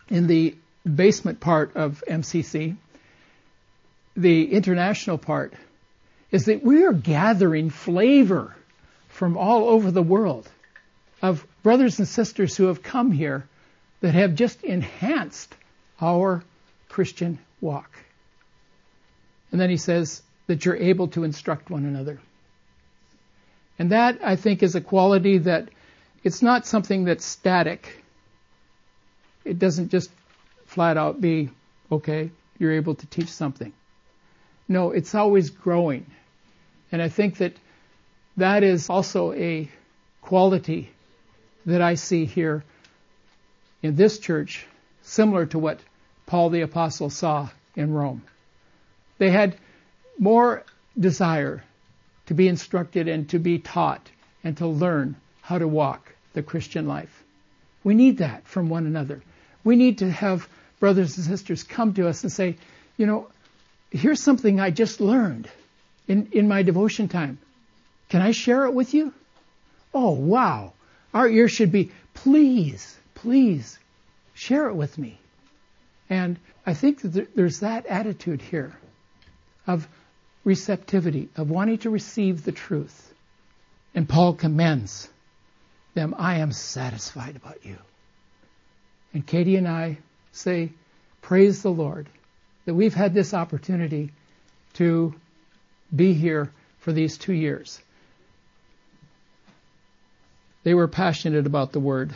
in 0.09 0.27
the 0.27 0.55
basement 0.83 1.39
part 1.39 1.75
of 1.75 2.03
MCC, 2.09 2.75
the 4.15 4.51
international 4.51 5.17
part, 5.17 5.53
is 6.31 6.45
that 6.45 6.63
we 6.63 6.83
are 6.83 6.93
gathering 6.93 7.69
flavor 7.69 8.55
from 9.09 9.37
all 9.37 9.69
over 9.69 9.91
the 9.91 10.01
world 10.01 10.49
of 11.21 11.45
brothers 11.61 11.99
and 11.99 12.07
sisters 12.07 12.57
who 12.57 12.65
have 12.65 12.83
come 12.83 13.11
here 13.11 13.47
that 14.01 14.13
have 14.13 14.35
just 14.35 14.63
enhanced 14.63 15.55
our 16.01 16.43
Christian 16.89 17.39
walk. 17.61 17.89
And 19.51 19.61
then 19.61 19.69
he 19.69 19.77
says 19.77 20.21
that 20.47 20.65
you're 20.65 20.75
able 20.75 21.07
to 21.09 21.23
instruct 21.23 21.69
one 21.69 21.85
another. 21.85 22.19
And 23.79 23.91
that, 23.91 24.19
I 24.23 24.35
think, 24.35 24.61
is 24.61 24.75
a 24.75 24.81
quality 24.81 25.39
that 25.39 25.69
it's 26.23 26.41
not 26.41 26.65
something 26.65 27.05
that's 27.05 27.25
static. 27.25 28.03
It 29.45 29.59
doesn't 29.59 29.89
just 29.89 30.09
flat 30.65 30.97
out 30.97 31.21
be, 31.21 31.49
okay, 31.91 32.31
you're 32.59 32.73
able 32.73 32.95
to 32.95 33.05
teach 33.07 33.29
something. 33.29 33.73
No, 34.67 34.91
it's 34.91 35.13
always 35.15 35.49
growing. 35.49 36.05
And 36.91 37.01
I 37.01 37.09
think 37.09 37.37
that 37.37 37.53
that 38.37 38.63
is 38.63 38.89
also 38.89 39.33
a 39.33 39.69
quality 40.21 40.89
that 41.65 41.81
I 41.81 41.95
see 41.95 42.25
here 42.25 42.63
in 43.81 43.95
this 43.95 44.19
church, 44.19 44.65
similar 45.01 45.45
to 45.47 45.59
what 45.59 45.79
Paul 46.25 46.49
the 46.49 46.61
Apostle 46.61 47.09
saw 47.09 47.49
in 47.75 47.93
Rome. 47.93 48.23
They 49.17 49.29
had 49.29 49.57
more 50.17 50.63
desire 50.97 51.63
to 52.27 52.33
be 52.33 52.47
instructed 52.47 53.07
and 53.07 53.29
to 53.29 53.39
be 53.39 53.59
taught 53.59 54.09
and 54.43 54.57
to 54.57 54.67
learn 54.67 55.15
how 55.41 55.57
to 55.57 55.67
walk 55.67 56.13
the 56.33 56.43
Christian 56.43 56.87
life. 56.87 57.23
We 57.83 57.93
need 57.93 58.19
that 58.19 58.47
from 58.47 58.69
one 58.69 58.85
another. 58.85 59.21
We 59.63 59.75
need 59.75 59.99
to 59.99 60.09
have 60.09 60.47
brothers 60.79 61.17
and 61.17 61.25
sisters 61.25 61.63
come 61.63 61.93
to 61.95 62.07
us 62.07 62.23
and 62.23 62.31
say, 62.31 62.57
you 62.97 63.05
know, 63.05 63.27
here's 63.93 64.21
something 64.21 64.59
I 64.59 64.71
just 64.71 64.99
learned 64.99 65.49
in, 66.07 66.29
in 66.31 66.47
my 66.47 66.63
devotion 66.63 67.07
time. 67.07 67.37
Can 68.09 68.21
I 68.21 68.31
share 68.31 68.65
it 68.65 68.73
with 68.73 68.93
you? 68.93 69.13
Oh, 69.93 70.11
wow. 70.11 70.73
Our 71.13 71.29
ears 71.29 71.51
should 71.51 71.71
be, 71.71 71.91
please, 72.13 72.97
please 73.13 73.77
share 74.33 74.67
it 74.67 74.75
with 74.75 74.97
me. 74.97 75.19
And 76.09 76.37
I 76.65 76.73
think 76.73 77.01
that 77.01 77.35
there's 77.35 77.59
that 77.59 77.85
attitude 77.85 78.41
here 78.41 78.73
of 79.67 79.87
receptivity, 80.43 81.29
of 81.37 81.49
wanting 81.49 81.77
to 81.79 81.89
receive 81.89 82.43
the 82.43 82.51
truth. 82.51 83.13
And 83.95 84.09
Paul 84.09 84.33
commends 84.33 85.07
them, 85.93 86.15
I 86.17 86.39
am 86.39 86.51
satisfied 86.51 87.35
about 87.35 87.63
you. 87.63 87.77
And 89.13 89.25
Katie 89.25 89.55
and 89.55 89.67
I 89.67 89.99
say, 90.31 90.71
Praise 91.21 91.61
the 91.61 91.69
Lord 91.69 92.07
that 92.65 92.73
we've 92.73 92.93
had 92.93 93.13
this 93.13 93.33
opportunity 93.33 94.11
to 94.73 95.13
be 95.93 96.13
here 96.13 96.51
for 96.79 96.91
these 96.91 97.17
two 97.17 97.33
years. 97.33 97.81
They 100.63 100.73
were 100.73 100.87
passionate 100.87 101.45
about 101.45 101.71
the 101.71 101.79
Word. 101.79 102.13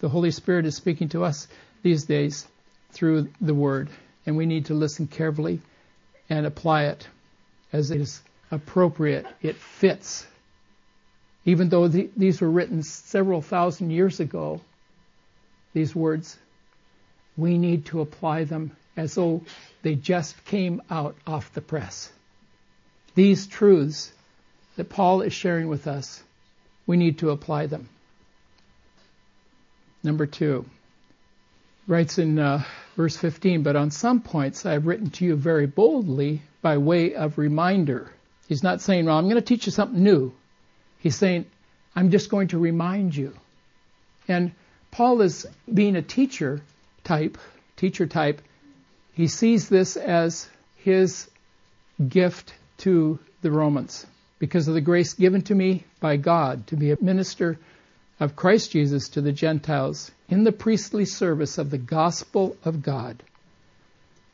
The 0.00 0.08
Holy 0.08 0.30
Spirit 0.32 0.66
is 0.66 0.74
speaking 0.74 1.10
to 1.10 1.24
us 1.24 1.46
these 1.82 2.04
days 2.04 2.46
through 2.92 3.28
the 3.40 3.54
Word, 3.54 3.88
and 4.26 4.36
we 4.36 4.46
need 4.46 4.66
to 4.66 4.74
listen 4.74 5.06
carefully 5.06 5.60
and 6.28 6.46
apply 6.46 6.84
it 6.84 7.06
as 7.72 7.90
it 7.90 8.00
is 8.00 8.20
appropriate. 8.50 9.26
It 9.40 9.56
fits. 9.56 10.26
Even 11.44 11.68
though 11.68 11.88
the, 11.88 12.10
these 12.16 12.40
were 12.40 12.50
written 12.50 12.82
several 12.82 13.40
thousand 13.40 13.90
years 13.90 14.20
ago, 14.20 14.60
these 15.72 15.94
words, 15.94 16.36
we 17.36 17.56
need 17.56 17.86
to 17.86 18.00
apply 18.00 18.44
them 18.44 18.76
as 18.96 19.14
though 19.14 19.42
they 19.82 19.94
just 19.94 20.44
came 20.44 20.82
out 20.90 21.16
off 21.26 21.52
the 21.52 21.60
press. 21.60 22.12
These 23.14 23.46
truths 23.46 24.12
that 24.76 24.88
Paul 24.88 25.22
is 25.22 25.32
sharing 25.32 25.68
with 25.68 25.86
us, 25.86 26.22
we 26.86 26.96
need 26.96 27.18
to 27.18 27.30
apply 27.30 27.66
them. 27.66 27.88
Number 30.02 30.26
two, 30.26 30.64
writes 31.86 32.18
in 32.18 32.38
uh, 32.38 32.62
verse 32.96 33.16
15, 33.16 33.62
but 33.62 33.76
on 33.76 33.90
some 33.90 34.20
points 34.20 34.64
I 34.64 34.72
have 34.72 34.86
written 34.86 35.10
to 35.10 35.24
you 35.24 35.36
very 35.36 35.66
boldly 35.66 36.42
by 36.62 36.78
way 36.78 37.14
of 37.14 37.36
reminder. 37.38 38.10
He's 38.48 38.62
not 38.62 38.80
saying, 38.80 39.06
well, 39.06 39.18
I'm 39.18 39.24
going 39.24 39.36
to 39.36 39.42
teach 39.42 39.66
you 39.66 39.72
something 39.72 40.02
new. 40.02 40.32
He's 40.98 41.16
saying, 41.16 41.46
I'm 41.94 42.10
just 42.10 42.30
going 42.30 42.48
to 42.48 42.58
remind 42.58 43.14
you. 43.16 43.34
And 44.28 44.52
Paul 44.90 45.20
is 45.22 45.46
being 45.72 45.96
a 45.96 46.02
teacher 46.02 46.62
type, 47.04 47.38
teacher 47.76 48.06
type. 48.06 48.42
He 49.12 49.26
sees 49.26 49.68
this 49.68 49.96
as 49.96 50.48
his 50.76 51.28
gift 52.08 52.54
to 52.78 53.18
the 53.42 53.50
Romans 53.50 54.06
because 54.38 54.68
of 54.68 54.74
the 54.74 54.80
grace 54.80 55.14
given 55.14 55.42
to 55.42 55.54
me 55.54 55.84
by 56.00 56.16
God 56.16 56.66
to 56.68 56.76
be 56.76 56.90
a 56.90 57.02
minister 57.02 57.58
of 58.18 58.36
Christ 58.36 58.70
Jesus 58.70 59.08
to 59.10 59.20
the 59.20 59.32
Gentiles 59.32 60.10
in 60.28 60.44
the 60.44 60.52
priestly 60.52 61.04
service 61.04 61.58
of 61.58 61.70
the 61.70 61.78
gospel 61.78 62.56
of 62.64 62.82
God 62.82 63.22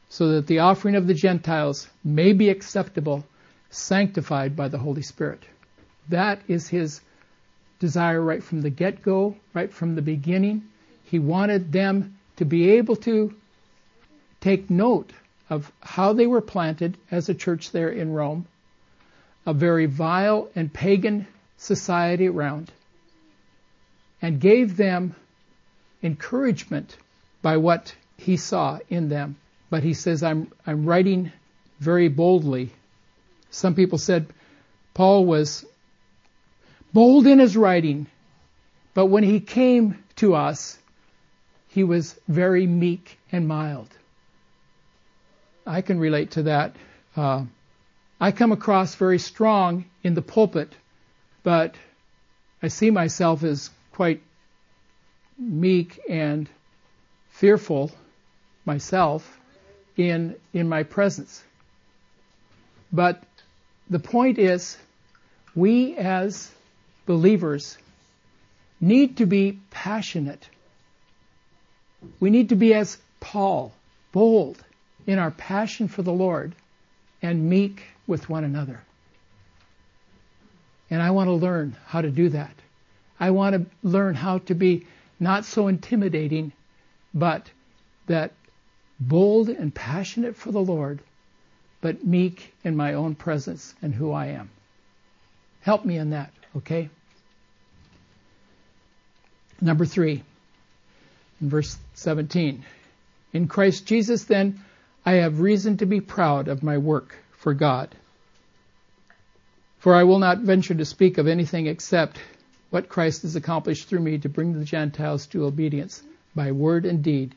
so 0.08 0.32
that 0.32 0.46
the 0.46 0.60
offering 0.60 0.94
of 0.94 1.06
the 1.06 1.14
Gentiles 1.14 1.88
may 2.04 2.32
be 2.32 2.48
acceptable, 2.48 3.24
sanctified 3.70 4.56
by 4.56 4.68
the 4.68 4.78
Holy 4.78 5.02
Spirit. 5.02 5.42
That 6.08 6.40
is 6.46 6.68
his 6.68 7.00
desire 7.80 8.20
right 8.20 8.42
from 8.42 8.62
the 8.62 8.70
get 8.70 9.02
go, 9.02 9.36
right 9.52 9.72
from 9.72 9.94
the 9.94 10.02
beginning. 10.02 10.62
He 11.04 11.18
wanted 11.18 11.72
them 11.72 12.16
to 12.36 12.44
be 12.44 12.70
able 12.70 12.96
to 12.96 13.34
take 14.40 14.70
note 14.70 15.12
of 15.48 15.70
how 15.80 16.12
they 16.12 16.26
were 16.26 16.40
planted 16.40 16.96
as 17.10 17.28
a 17.28 17.34
church 17.34 17.70
there 17.70 17.88
in 17.88 18.12
Rome, 18.12 18.46
a 19.44 19.54
very 19.54 19.86
vile 19.86 20.48
and 20.54 20.72
pagan 20.72 21.26
society 21.56 22.28
around, 22.28 22.70
and 24.20 24.40
gave 24.40 24.76
them 24.76 25.14
encouragement 26.02 26.96
by 27.42 27.56
what 27.56 27.94
he 28.16 28.36
saw 28.36 28.78
in 28.88 29.08
them. 29.08 29.36
But 29.70 29.82
he 29.82 29.94
says, 29.94 30.22
I'm, 30.22 30.52
I'm 30.66 30.84
writing 30.84 31.32
very 31.78 32.08
boldly. 32.08 32.70
Some 33.50 33.74
people 33.74 33.98
said 33.98 34.26
Paul 34.94 35.26
was 35.26 35.64
bold 36.92 37.26
in 37.26 37.38
his 37.38 37.56
writing, 37.56 38.06
but 38.94 39.06
when 39.06 39.22
he 39.22 39.40
came 39.40 40.02
to 40.16 40.34
us, 40.34 40.78
he 41.68 41.84
was 41.84 42.18
very 42.26 42.66
meek 42.66 43.18
and 43.30 43.46
mild. 43.46 43.88
I 45.66 45.80
can 45.80 45.98
relate 45.98 46.32
to 46.32 46.44
that. 46.44 46.76
Uh, 47.16 47.44
I 48.20 48.32
come 48.32 48.52
across 48.52 48.94
very 48.94 49.18
strong 49.18 49.84
in 50.02 50.14
the 50.14 50.22
pulpit, 50.22 50.72
but 51.42 51.74
I 52.62 52.68
see 52.68 52.90
myself 52.90 53.42
as 53.42 53.70
quite 53.92 54.22
meek 55.38 56.00
and 56.08 56.48
fearful 57.30 57.90
myself 58.64 59.38
in 59.96 60.36
in 60.52 60.68
my 60.68 60.82
presence. 60.82 61.42
But 62.92 63.22
the 63.90 63.98
point 63.98 64.38
is 64.38 64.76
we 65.54 65.96
as 65.96 66.50
believers 67.06 67.76
need 68.80 69.18
to 69.18 69.26
be 69.26 69.58
passionate. 69.70 70.48
We 72.20 72.30
need 72.30 72.50
to 72.50 72.56
be 72.56 72.74
as 72.74 72.98
Paul, 73.20 73.72
bold, 74.12 74.62
in 75.06 75.18
our 75.18 75.30
passion 75.30 75.88
for 75.88 76.02
the 76.02 76.12
Lord 76.12 76.54
and 77.22 77.48
meek 77.48 77.82
with 78.06 78.28
one 78.28 78.44
another. 78.44 78.80
And 80.90 81.02
I 81.02 81.10
want 81.10 81.28
to 81.28 81.32
learn 81.32 81.76
how 81.86 82.00
to 82.00 82.10
do 82.10 82.28
that. 82.30 82.54
I 83.18 83.30
want 83.30 83.54
to 83.54 83.66
learn 83.82 84.14
how 84.14 84.38
to 84.38 84.54
be 84.54 84.86
not 85.18 85.44
so 85.44 85.68
intimidating, 85.68 86.52
but 87.14 87.50
that 88.06 88.32
bold 89.00 89.48
and 89.48 89.74
passionate 89.74 90.36
for 90.36 90.52
the 90.52 90.60
Lord, 90.60 91.00
but 91.80 92.04
meek 92.04 92.52
in 92.64 92.76
my 92.76 92.94
own 92.94 93.14
presence 93.14 93.74
and 93.82 93.94
who 93.94 94.12
I 94.12 94.26
am. 94.26 94.50
Help 95.60 95.84
me 95.84 95.96
in 95.96 96.10
that, 96.10 96.32
okay? 96.56 96.88
Number 99.60 99.86
three, 99.86 100.22
in 101.40 101.50
verse 101.50 101.76
17. 101.94 102.64
In 103.32 103.48
Christ 103.48 103.86
Jesus, 103.86 104.24
then, 104.24 104.60
I 105.06 105.12
have 105.14 105.38
reason 105.38 105.76
to 105.76 105.86
be 105.86 106.00
proud 106.00 106.48
of 106.48 106.64
my 106.64 106.78
work 106.78 107.14
for 107.38 107.54
God. 107.54 107.94
For 109.78 109.94
I 109.94 110.02
will 110.02 110.18
not 110.18 110.40
venture 110.40 110.74
to 110.74 110.84
speak 110.84 111.16
of 111.16 111.28
anything 111.28 111.68
except 111.68 112.18
what 112.70 112.88
Christ 112.88 113.22
has 113.22 113.36
accomplished 113.36 113.88
through 113.88 114.00
me 114.00 114.18
to 114.18 114.28
bring 114.28 114.58
the 114.58 114.64
Gentiles 114.64 115.26
to 115.28 115.44
obedience 115.44 116.02
by 116.34 116.50
word 116.50 116.84
and 116.84 117.04
deed, 117.04 117.36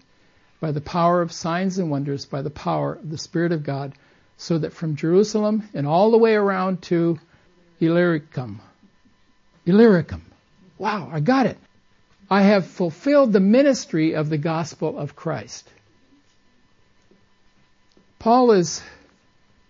by 0.59 0.71
the 0.71 0.81
power 0.81 1.21
of 1.21 1.31
signs 1.31 1.77
and 1.77 1.91
wonders, 1.91 2.25
by 2.25 2.41
the 2.41 2.49
power 2.49 2.95
of 2.95 3.07
the 3.07 3.19
Spirit 3.19 3.51
of 3.51 3.61
God, 3.61 3.93
so 4.35 4.57
that 4.57 4.73
from 4.73 4.95
Jerusalem 4.95 5.69
and 5.75 5.85
all 5.85 6.09
the 6.09 6.17
way 6.17 6.33
around 6.33 6.81
to 6.83 7.19
Illyricum, 7.79 8.61
Illyricum, 9.67 10.25
wow, 10.79 11.07
I 11.13 11.19
got 11.19 11.45
it. 11.45 11.59
I 12.31 12.41
have 12.41 12.65
fulfilled 12.65 13.31
the 13.31 13.39
ministry 13.39 14.15
of 14.15 14.29
the 14.29 14.39
gospel 14.39 14.97
of 14.97 15.15
Christ. 15.15 15.69
Paul 18.19 18.51
is 18.51 18.81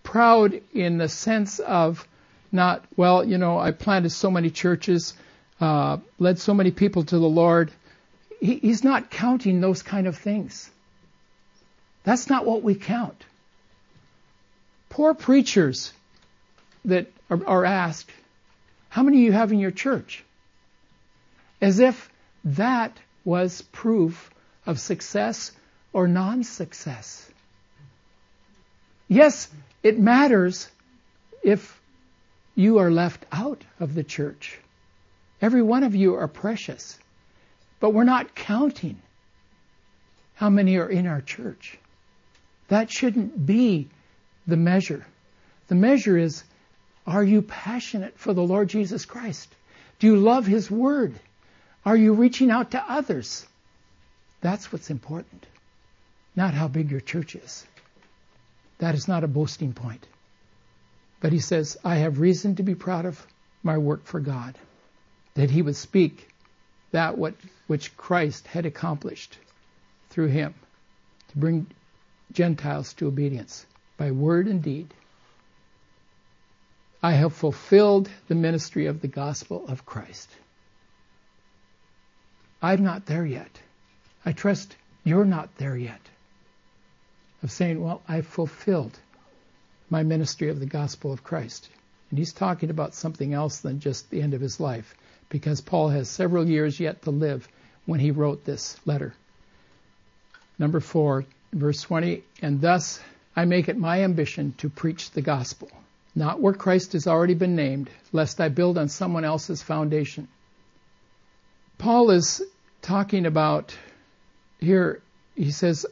proud 0.02 0.60
in 0.74 0.98
the 0.98 1.08
sense 1.08 1.60
of 1.60 2.06
not, 2.50 2.84
well, 2.96 3.24
you 3.24 3.38
know, 3.38 3.58
I 3.58 3.70
planted 3.70 4.10
so 4.10 4.30
many 4.30 4.50
churches, 4.50 5.14
uh, 5.60 5.98
led 6.18 6.40
so 6.40 6.52
many 6.52 6.72
people 6.72 7.04
to 7.04 7.18
the 7.18 7.28
Lord. 7.28 7.70
He, 8.40 8.56
he's 8.56 8.82
not 8.82 9.08
counting 9.08 9.60
those 9.60 9.82
kind 9.82 10.08
of 10.08 10.18
things. 10.18 10.68
That's 12.02 12.28
not 12.28 12.44
what 12.44 12.64
we 12.64 12.74
count. 12.74 13.24
Poor 14.88 15.14
preachers 15.14 15.92
that 16.86 17.06
are, 17.30 17.46
are 17.46 17.64
asked, 17.64 18.10
how 18.88 19.04
many 19.04 19.18
you 19.18 19.30
have 19.30 19.52
in 19.52 19.60
your 19.60 19.70
church? 19.70 20.24
As 21.60 21.78
if 21.78 22.10
that 22.44 22.98
was 23.24 23.62
proof 23.62 24.30
of 24.66 24.80
success 24.80 25.52
or 25.92 26.08
non-success. 26.08 27.29
Yes, 29.10 29.48
it 29.82 29.98
matters 29.98 30.68
if 31.42 31.80
you 32.54 32.78
are 32.78 32.92
left 32.92 33.26
out 33.32 33.64
of 33.80 33.92
the 33.92 34.04
church. 34.04 34.56
Every 35.42 35.62
one 35.62 35.82
of 35.82 35.96
you 35.96 36.14
are 36.14 36.28
precious, 36.28 36.96
but 37.80 37.92
we're 37.92 38.04
not 38.04 38.36
counting 38.36 39.02
how 40.34 40.48
many 40.48 40.76
are 40.76 40.88
in 40.88 41.08
our 41.08 41.20
church. 41.20 41.76
That 42.68 42.88
shouldn't 42.88 43.44
be 43.44 43.88
the 44.46 44.56
measure. 44.56 45.04
The 45.66 45.74
measure 45.74 46.16
is 46.16 46.44
are 47.04 47.24
you 47.24 47.42
passionate 47.42 48.16
for 48.16 48.32
the 48.32 48.44
Lord 48.44 48.68
Jesus 48.68 49.06
Christ? 49.06 49.52
Do 49.98 50.06
you 50.06 50.16
love 50.18 50.46
His 50.46 50.70
Word? 50.70 51.18
Are 51.84 51.96
you 51.96 52.12
reaching 52.12 52.52
out 52.52 52.70
to 52.70 52.84
others? 52.88 53.44
That's 54.40 54.72
what's 54.72 54.88
important, 54.88 55.46
not 56.36 56.54
how 56.54 56.68
big 56.68 56.92
your 56.92 57.00
church 57.00 57.34
is. 57.34 57.66
That 58.80 58.94
is 58.94 59.06
not 59.06 59.24
a 59.24 59.28
boasting 59.28 59.74
point. 59.74 60.06
But 61.20 61.32
he 61.32 61.38
says, 61.38 61.76
I 61.84 61.96
have 61.96 62.18
reason 62.18 62.56
to 62.56 62.62
be 62.62 62.74
proud 62.74 63.04
of 63.04 63.24
my 63.62 63.76
work 63.76 64.06
for 64.06 64.20
God, 64.20 64.58
that 65.34 65.50
he 65.50 65.60
would 65.60 65.76
speak 65.76 66.26
that 66.90 67.18
what, 67.18 67.34
which 67.66 67.94
Christ 67.96 68.46
had 68.46 68.64
accomplished 68.64 69.36
through 70.08 70.28
him 70.28 70.54
to 71.28 71.38
bring 71.38 71.66
Gentiles 72.32 72.94
to 72.94 73.06
obedience 73.06 73.66
by 73.98 74.12
word 74.12 74.48
and 74.48 74.62
deed. 74.62 74.92
I 77.02 77.12
have 77.12 77.34
fulfilled 77.34 78.10
the 78.28 78.34
ministry 78.34 78.86
of 78.86 79.02
the 79.02 79.08
gospel 79.08 79.66
of 79.68 79.84
Christ. 79.84 80.30
I'm 82.62 82.82
not 82.82 83.04
there 83.04 83.26
yet. 83.26 83.60
I 84.24 84.32
trust 84.32 84.74
you're 85.04 85.26
not 85.26 85.54
there 85.58 85.76
yet 85.76 86.00
of 87.42 87.50
saying, 87.50 87.82
well, 87.82 88.02
I've 88.08 88.26
fulfilled 88.26 88.98
my 89.88 90.02
ministry 90.02 90.48
of 90.48 90.60
the 90.60 90.66
gospel 90.66 91.12
of 91.12 91.24
Christ. 91.24 91.68
And 92.10 92.18
he's 92.18 92.32
talking 92.32 92.70
about 92.70 92.94
something 92.94 93.34
else 93.34 93.58
than 93.58 93.80
just 93.80 94.10
the 94.10 94.22
end 94.22 94.34
of 94.34 94.40
his 94.40 94.60
life, 94.60 94.94
because 95.28 95.60
Paul 95.60 95.88
has 95.90 96.08
several 96.08 96.48
years 96.48 96.78
yet 96.80 97.02
to 97.02 97.10
live 97.10 97.48
when 97.86 98.00
he 98.00 98.10
wrote 98.10 98.44
this 98.44 98.76
letter. 98.84 99.14
Number 100.58 100.80
four, 100.80 101.24
verse 101.52 101.82
20, 101.82 102.22
and 102.42 102.60
thus 102.60 103.00
I 103.34 103.44
make 103.44 103.68
it 103.68 103.78
my 103.78 104.02
ambition 104.02 104.54
to 104.58 104.68
preach 104.68 105.10
the 105.12 105.22
gospel, 105.22 105.70
not 106.14 106.40
where 106.40 106.52
Christ 106.52 106.92
has 106.92 107.06
already 107.06 107.34
been 107.34 107.56
named, 107.56 107.90
lest 108.12 108.40
I 108.40 108.48
build 108.48 108.76
on 108.76 108.88
someone 108.88 109.24
else's 109.24 109.62
foundation. 109.62 110.28
Paul 111.78 112.10
is 112.10 112.42
talking 112.82 113.24
about 113.24 113.74
here, 114.58 115.00
he 115.34 115.50
says, 115.50 115.86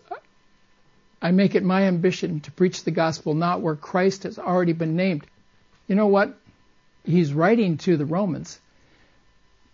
I 1.20 1.33
make 1.33 1.54
it 1.54 1.64
my 1.64 1.85
ambition 1.85 2.40
to 2.40 2.52
preach 2.52 2.85
the 2.85 2.90
gospel 2.90 3.35
not 3.35 3.61
where 3.61 3.74
Christ 3.74 4.22
has 4.22 4.38
already 4.38 4.72
been 4.72 4.96
named. 4.96 5.26
You 5.88 5.96
know 5.96 6.07
what? 6.07 6.38
He's 7.04 7.33
writing 7.33 7.78
to 7.78 7.96
the 7.96 8.04
Romans. 8.04 8.61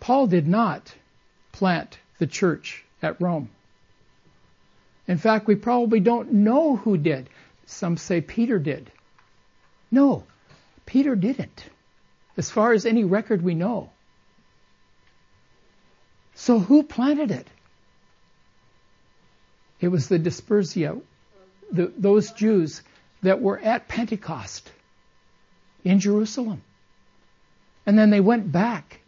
Paul 0.01 0.27
did 0.27 0.47
not 0.47 0.95
plant 1.53 1.99
the 2.19 2.27
church 2.27 2.85
at 3.03 3.21
Rome. 3.21 3.51
In 5.07 5.19
fact, 5.19 5.47
we 5.47 5.57
probably 5.57 6.01
don't 6.01 6.33
know 6.33 6.77
who 6.77 6.97
did. 6.97 7.29
Some 7.67 7.97
say 7.97 8.21
Peter 8.21 8.59
did. 8.59 8.91
No, 9.91 10.25
Peter 10.87 11.15
didn't, 11.15 11.65
as 12.37 12.51
far 12.51 12.73
as 12.73 12.87
any 12.87 13.05
record 13.05 13.43
we 13.43 13.55
know. 13.55 13.91
So 16.35 16.59
who 16.59 16.83
planted 16.83 17.31
it? 17.31 17.47
It 19.81 19.89
was 19.89 20.09
the 20.09 20.19
Dispersia 20.19 21.01
the, 21.75 21.93
those 21.97 22.31
Jews 22.33 22.83
that 23.23 23.41
were 23.41 23.59
at 23.59 23.89
Pentecost 23.89 24.71
in 25.85 26.01
Jerusalem. 26.01 26.63
And 27.87 27.99
then 27.99 28.11
they 28.11 28.21
went 28.21 28.51
back 28.51 29.01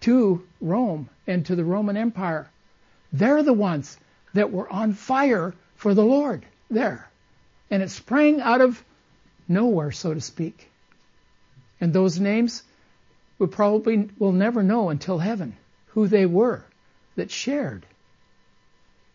to 0.00 0.46
Rome 0.60 1.08
and 1.26 1.44
to 1.46 1.56
the 1.56 1.64
Roman 1.64 1.96
Empire. 1.96 2.48
They're 3.12 3.42
the 3.42 3.52
ones 3.52 3.98
that 4.34 4.52
were 4.52 4.70
on 4.70 4.94
fire 4.94 5.54
for 5.76 5.94
the 5.94 6.04
Lord 6.04 6.44
there. 6.70 7.08
And 7.70 7.82
it 7.82 7.90
sprang 7.90 8.40
out 8.40 8.60
of 8.60 8.82
nowhere, 9.48 9.92
so 9.92 10.14
to 10.14 10.20
speak. 10.20 10.70
And 11.80 11.92
those 11.92 12.18
names 12.18 12.62
we 13.38 13.46
probably 13.46 14.08
will 14.18 14.32
never 14.32 14.62
know 14.62 14.88
until 14.88 15.18
heaven 15.18 15.56
who 15.88 16.08
they 16.08 16.26
were 16.26 16.64
that 17.16 17.30
shared. 17.30 17.84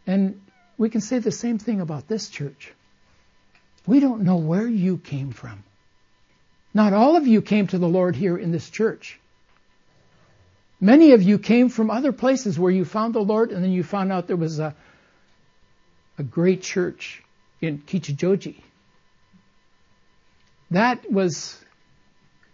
And 0.05 0.41
we 0.77 0.89
can 0.89 1.01
say 1.01 1.19
the 1.19 1.31
same 1.31 1.57
thing 1.57 1.81
about 1.81 2.07
this 2.07 2.29
church. 2.29 2.73
We 3.85 3.99
don't 3.99 4.21
know 4.21 4.37
where 4.37 4.67
you 4.67 4.97
came 4.97 5.31
from. 5.31 5.63
Not 6.73 6.93
all 6.93 7.15
of 7.15 7.27
you 7.27 7.41
came 7.41 7.67
to 7.67 7.77
the 7.77 7.87
Lord 7.87 8.15
here 8.15 8.37
in 8.37 8.51
this 8.51 8.69
church. 8.69 9.19
Many 10.79 11.11
of 11.11 11.21
you 11.21 11.37
came 11.37 11.69
from 11.69 11.91
other 11.91 12.11
places 12.11 12.57
where 12.57 12.71
you 12.71 12.85
found 12.85 13.13
the 13.13 13.19
Lord 13.19 13.51
and 13.51 13.63
then 13.63 13.71
you 13.71 13.83
found 13.83 14.11
out 14.11 14.27
there 14.27 14.35
was 14.35 14.59
a, 14.59 14.75
a 16.17 16.23
great 16.23 16.63
church 16.63 17.23
in 17.61 17.79
Kichijoji. 17.79 18.55
That 20.71 21.11
was 21.11 21.59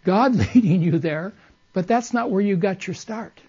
God 0.04 0.34
leading 0.54 0.82
you 0.82 0.98
there, 0.98 1.32
but 1.72 1.86
that's 1.86 2.12
not 2.12 2.30
where 2.30 2.42
you 2.42 2.56
got 2.56 2.86
your 2.86 2.94
start. 2.94 3.40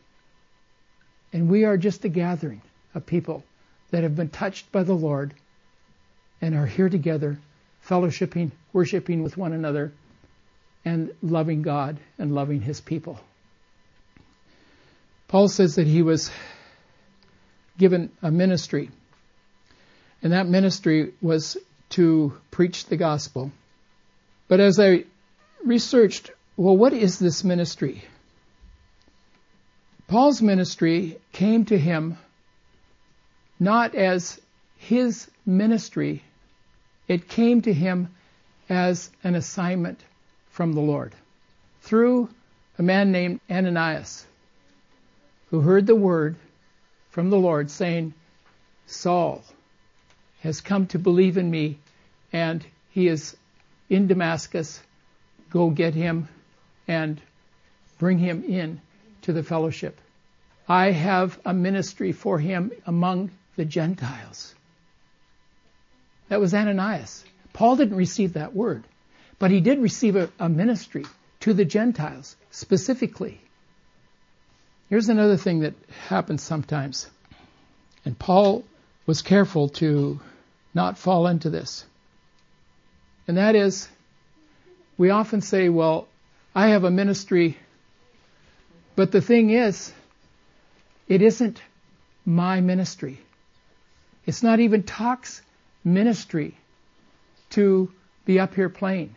And 1.34 1.50
we 1.50 1.66
are 1.66 1.78
just 1.78 2.06
a 2.06 2.10
gathering 2.10 2.62
of 2.96 3.06
people 3.06 3.44
that 3.92 4.04
have 4.04 4.16
been 4.16 4.30
touched 4.30 4.72
by 4.72 4.84
the 4.84 4.94
Lord 4.94 5.34
and 6.42 6.56
are 6.56 6.66
here 6.66 6.90
together, 6.90 7.38
fellowshipping, 7.90 8.52
worshiping 8.72 9.24
with 9.24 9.36
one 9.36 9.54
another, 9.54 9.92
and 10.86 11.12
loving 11.22 11.62
God 11.62 12.00
and 12.18 12.34
loving 12.34 12.62
His 12.62 12.80
people. 12.80 13.20
Paul 15.28 15.48
says 15.48 15.76
that 15.76 15.86
he 15.86 16.02
was 16.02 16.32
given 17.78 18.12
a 18.22 18.32
ministry, 18.32 18.90
and 20.24 20.34
that 20.34 20.48
ministry 20.48 21.14
was 21.22 21.56
to 21.90 22.34
preach 22.50 22.86
the 22.88 22.98
gospel. 22.98 23.52
But 24.48 24.60
as 24.60 24.80
I 24.80 25.06
researched, 25.64 26.32
well, 26.58 26.76
what 26.76 26.94
is 26.94 27.20
this 27.20 27.44
ministry? 27.44 28.04
Paul's 30.08 30.42
ministry 30.42 31.20
came 31.32 31.66
to 31.66 31.78
him 31.78 32.18
not 33.60 33.94
as 33.94 34.42
his 34.78 35.30
ministry, 35.46 36.24
it 37.10 37.28
came 37.28 37.62
to 37.64 37.74
him 37.74 38.08
as 38.70 39.10
an 39.24 39.36
assignment 39.36 40.00
from 40.52 40.74
the 40.74 40.82
Lord 40.82 41.14
through 41.82 42.30
a 42.78 42.84
man 42.84 43.12
named 43.12 43.42
Ananias 43.50 44.26
who 45.50 45.60
heard 45.60 45.88
the 45.88 45.96
word 45.96 46.36
from 47.10 47.32
the 47.32 47.38
Lord 47.38 47.72
saying, 47.72 48.14
Saul 48.86 49.44
has 50.42 50.62
come 50.62 50.86
to 50.88 51.00
believe 51.00 51.38
in 51.38 51.50
me 51.50 51.80
and 52.32 52.64
he 52.92 53.08
is 53.08 53.36
in 53.90 54.06
Damascus. 54.08 54.80
Go 55.50 55.72
get 55.72 55.96
him 55.96 56.28
and 56.88 57.20
bring 57.98 58.20
him 58.20 58.44
in 58.44 58.80
to 59.24 59.34
the 59.34 59.44
fellowship. 59.44 60.00
I 60.68 60.92
have 60.92 61.40
a 61.44 61.54
ministry 61.56 62.12
for 62.12 62.38
him 62.38 62.72
among 62.86 63.32
the 63.56 63.66
Gentiles. 63.66 64.54
That 66.30 66.40
was 66.40 66.54
Ananias. 66.54 67.24
Paul 67.54 67.76
didn't 67.76 67.98
receive 67.98 68.34
that 68.34 68.56
word, 68.56 68.84
but 69.40 69.52
he 69.52 69.62
did 69.62 69.80
receive 69.80 70.16
a, 70.16 70.30
a 70.40 70.48
ministry 70.48 71.06
to 71.42 71.54
the 71.54 71.66
Gentiles 71.66 72.36
specifically. 72.52 73.42
Here's 74.90 75.10
another 75.10 75.38
thing 75.38 75.60
that 75.62 75.74
happens 76.08 76.42
sometimes. 76.42 77.08
And 78.06 78.18
Paul 78.18 78.64
was 79.06 79.22
careful 79.22 79.70
to 79.70 80.20
not 80.74 80.98
fall 80.98 81.28
into 81.28 81.50
this. 81.50 81.86
And 83.28 83.38
that 83.38 83.56
is, 83.56 83.88
we 84.98 85.10
often 85.10 85.42
say, 85.42 85.70
well, 85.70 86.08
I 86.56 86.70
have 86.70 86.84
a 86.84 86.92
ministry, 86.92 87.58
but 88.96 89.12
the 89.12 89.22
thing 89.22 89.50
is, 89.52 89.94
it 91.08 91.22
isn't 91.22 91.62
my 92.26 92.62
ministry. 92.62 93.20
It's 94.26 94.44
not 94.44 94.60
even 94.60 94.84
Talk's 94.84 95.42
ministry 95.94 96.58
to 97.52 97.92
be 98.26 98.40
up 98.40 98.56
here 98.56 98.70
playing. 98.70 99.16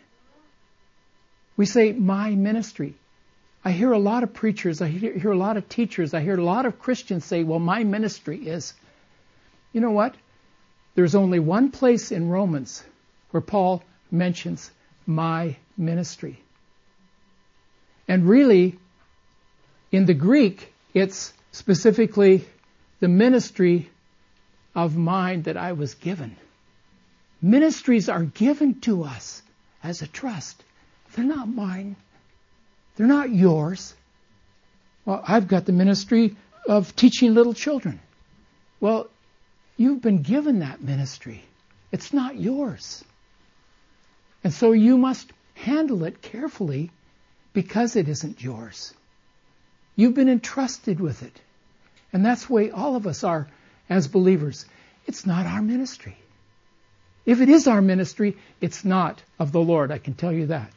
We 1.56 1.66
say, 1.66 1.92
my 1.92 2.30
ministry. 2.30 2.94
I 3.64 3.70
hear 3.70 3.92
a 3.92 3.98
lot 3.98 4.22
of 4.24 4.34
preachers, 4.34 4.80
I 4.80 4.88
hear, 4.88 5.16
hear, 5.16 5.30
a 5.30 5.36
lot 5.36 5.56
of 5.56 5.68
teachers, 5.68 6.14
I 6.14 6.20
hear 6.20 6.36
a 6.36 6.44
lot 6.44 6.66
of 6.66 6.80
Christians 6.80 7.24
say, 7.24 7.44
well, 7.44 7.60
my 7.60 7.84
ministry 7.84 8.38
is. 8.38 8.74
You 9.72 9.80
know 9.80 9.92
what? 9.92 10.16
There's 10.94 11.14
only 11.14 11.38
one 11.38 11.70
place 11.70 12.10
in 12.10 12.28
Romans 12.28 12.82
where 13.30 13.40
Paul 13.40 13.82
mentions 14.10 14.70
my 15.06 15.56
ministry. 15.76 16.42
And 18.08 18.28
really, 18.28 18.78
in 19.90 20.06
the 20.06 20.14
Greek, 20.14 20.72
it's 20.92 21.32
specifically 21.52 22.44
the 23.00 23.08
ministry 23.08 23.90
of 24.74 24.96
mine 24.96 25.42
that 25.42 25.56
I 25.56 25.72
was 25.72 25.94
given. 25.94 26.36
Ministries 27.42 28.08
are 28.08 28.22
given 28.22 28.80
to 28.82 29.02
us 29.02 29.42
as 29.82 30.00
a 30.00 30.06
trust. 30.06 30.62
They're 31.14 31.24
not 31.24 31.48
mine. 31.48 31.96
They're 32.96 33.08
not 33.08 33.30
yours. 33.30 33.94
Well, 35.04 35.22
I've 35.26 35.48
got 35.48 35.66
the 35.66 35.72
ministry 35.72 36.36
of 36.68 36.94
teaching 36.94 37.34
little 37.34 37.52
children. 37.52 37.98
Well, 38.78 39.08
you've 39.76 40.00
been 40.00 40.22
given 40.22 40.60
that 40.60 40.80
ministry. 40.80 41.42
It's 41.90 42.12
not 42.12 42.38
yours. 42.38 43.02
And 44.44 44.52
so 44.52 44.70
you 44.70 44.96
must 44.96 45.32
handle 45.54 46.04
it 46.04 46.22
carefully 46.22 46.90
because 47.52 47.96
it 47.96 48.08
isn't 48.08 48.42
yours. 48.42 48.94
You've 49.96 50.14
been 50.14 50.28
entrusted 50.28 51.00
with 51.00 51.22
it. 51.22 51.40
And 52.12 52.24
that's 52.24 52.46
the 52.46 52.52
way 52.52 52.70
all 52.70 52.94
of 52.94 53.06
us 53.06 53.24
are 53.24 53.48
as 53.90 54.06
believers. 54.06 54.64
It's 55.06 55.26
not 55.26 55.46
our 55.46 55.60
ministry. 55.60 56.16
If 57.24 57.40
it 57.40 57.48
is 57.48 57.68
our 57.68 57.80
ministry, 57.80 58.36
it's 58.60 58.84
not 58.84 59.22
of 59.38 59.52
the 59.52 59.60
Lord, 59.60 59.92
I 59.92 59.98
can 59.98 60.14
tell 60.14 60.32
you 60.32 60.46
that 60.46 60.72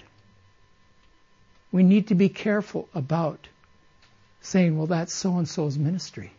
we 1.75 1.83
need 1.83 2.07
to 2.07 2.15
be 2.15 2.29
careful 2.29 2.87
about 2.95 3.49
saying, 4.39 4.77
well, 4.77 4.87
that's 4.87 5.13
so 5.13 5.37
and 5.37 5.45
so's 5.45 5.77
ministry. 5.77 6.31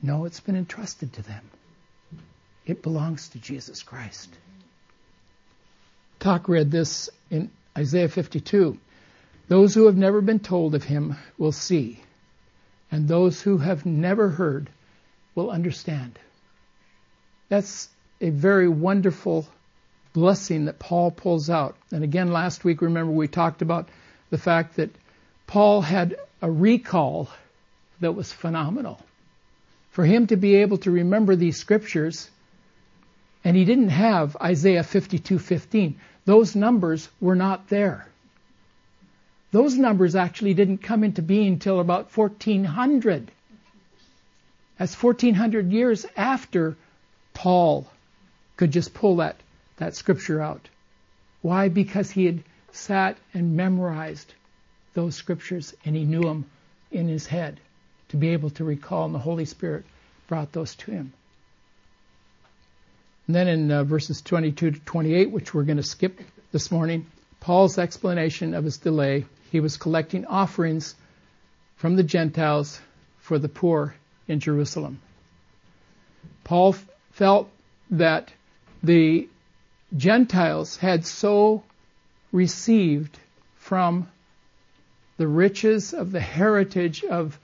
No, 0.00 0.24
it's 0.24 0.38
been 0.38 0.54
entrusted 0.54 1.14
to 1.14 1.22
them. 1.22 1.50
It 2.64 2.80
belongs 2.80 3.30
to 3.30 3.38
Jesus 3.38 3.82
Christ. 3.82 4.28
Talk 6.20 6.48
read 6.48 6.70
this 6.70 7.10
in 7.28 7.50
Isaiah 7.76 8.08
52. 8.08 8.78
Those 9.48 9.74
who 9.74 9.86
have 9.86 9.96
never 9.96 10.20
been 10.20 10.38
told 10.38 10.76
of 10.76 10.84
him 10.84 11.16
will 11.36 11.50
see, 11.50 12.00
and 12.92 13.08
those 13.08 13.42
who 13.42 13.58
have 13.58 13.84
never 13.84 14.28
heard 14.28 14.70
will 15.34 15.50
understand. 15.50 16.20
That's 17.48 17.88
a 18.20 18.30
very 18.30 18.68
wonderful 18.68 19.46
blessing 20.12 20.64
that 20.64 20.78
Paul 20.78 21.10
pulls 21.10 21.50
out. 21.50 21.76
And 21.92 22.02
again, 22.02 22.32
last 22.32 22.64
week, 22.64 22.82
remember, 22.82 23.12
we 23.12 23.28
talked 23.28 23.62
about 23.62 23.88
the 24.30 24.38
fact 24.38 24.76
that 24.76 24.90
Paul 25.46 25.80
had 25.80 26.16
a 26.42 26.50
recall 26.50 27.28
that 28.00 28.12
was 28.12 28.32
phenomenal. 28.32 29.00
For 29.90 30.04
him 30.04 30.26
to 30.28 30.36
be 30.36 30.56
able 30.56 30.78
to 30.78 30.90
remember 30.90 31.36
these 31.36 31.56
scriptures, 31.56 32.30
and 33.44 33.56
he 33.56 33.64
didn't 33.64 33.88
have 33.90 34.36
Isaiah 34.36 34.82
52:15. 34.82 35.94
Those 36.24 36.54
numbers 36.54 37.08
were 37.20 37.36
not 37.36 37.68
there. 37.68 38.06
Those 39.50 39.76
numbers 39.76 40.14
actually 40.14 40.54
didn't 40.54 40.78
come 40.78 41.04
into 41.04 41.22
being 41.22 41.54
until 41.54 41.80
about 41.80 42.10
1400. 42.10 43.30
That's 44.78 44.94
1400 44.94 45.72
years 45.72 46.04
after 46.16 46.76
Paul 47.32 47.86
could 48.58 48.72
just 48.72 48.92
pull 48.92 49.16
that 49.16 49.36
that 49.78 49.94
scripture 49.94 50.42
out. 50.42 50.68
Why? 51.40 51.68
Because 51.68 52.10
he 52.10 52.26
had 52.26 52.42
sat 52.72 53.16
and 53.32 53.56
memorized 53.56 54.34
those 54.92 55.14
scriptures 55.14 55.74
and 55.84 55.96
he 55.96 56.04
knew 56.04 56.22
them 56.22 56.44
in 56.90 57.08
his 57.08 57.26
head 57.26 57.60
to 58.08 58.16
be 58.16 58.30
able 58.30 58.50
to 58.50 58.64
recall, 58.64 59.06
and 59.06 59.14
the 59.14 59.18
Holy 59.18 59.44
Spirit 59.44 59.84
brought 60.26 60.52
those 60.52 60.74
to 60.74 60.90
him. 60.90 61.12
And 63.26 63.36
then 63.36 63.46
in 63.46 63.70
uh, 63.70 63.84
verses 63.84 64.22
22 64.22 64.70
to 64.72 64.80
28, 64.80 65.30
which 65.30 65.54
we're 65.54 65.64
going 65.64 65.76
to 65.76 65.82
skip 65.82 66.20
this 66.50 66.70
morning, 66.70 67.06
Paul's 67.40 67.78
explanation 67.78 68.54
of 68.54 68.64
his 68.64 68.78
delay. 68.78 69.26
He 69.52 69.60
was 69.60 69.76
collecting 69.76 70.26
offerings 70.26 70.94
from 71.76 71.96
the 71.96 72.02
Gentiles 72.02 72.80
for 73.18 73.38
the 73.38 73.48
poor 73.48 73.94
in 74.26 74.40
Jerusalem. 74.40 75.00
Paul 76.44 76.74
felt 77.12 77.50
that 77.90 78.32
the 78.82 79.28
Gentiles 79.96 80.76
had 80.76 81.06
so 81.06 81.62
received 82.32 83.18
from 83.56 84.08
the 85.16 85.26
riches 85.26 85.92
of 85.92 86.12
the 86.12 86.20
heritage 86.20 87.04
of 87.04 87.38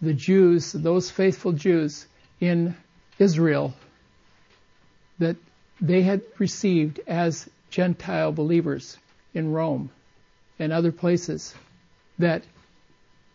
the 0.00 0.14
Jews, 0.14 0.72
those 0.72 1.10
faithful 1.10 1.52
Jews 1.52 2.06
in 2.40 2.76
Israel, 3.18 3.74
that 5.18 5.36
they 5.80 6.02
had 6.02 6.22
received 6.38 7.00
as 7.06 7.48
Gentile 7.70 8.32
believers 8.32 8.96
in 9.34 9.52
Rome 9.52 9.90
and 10.58 10.72
other 10.72 10.92
places, 10.92 11.54
that 12.18 12.42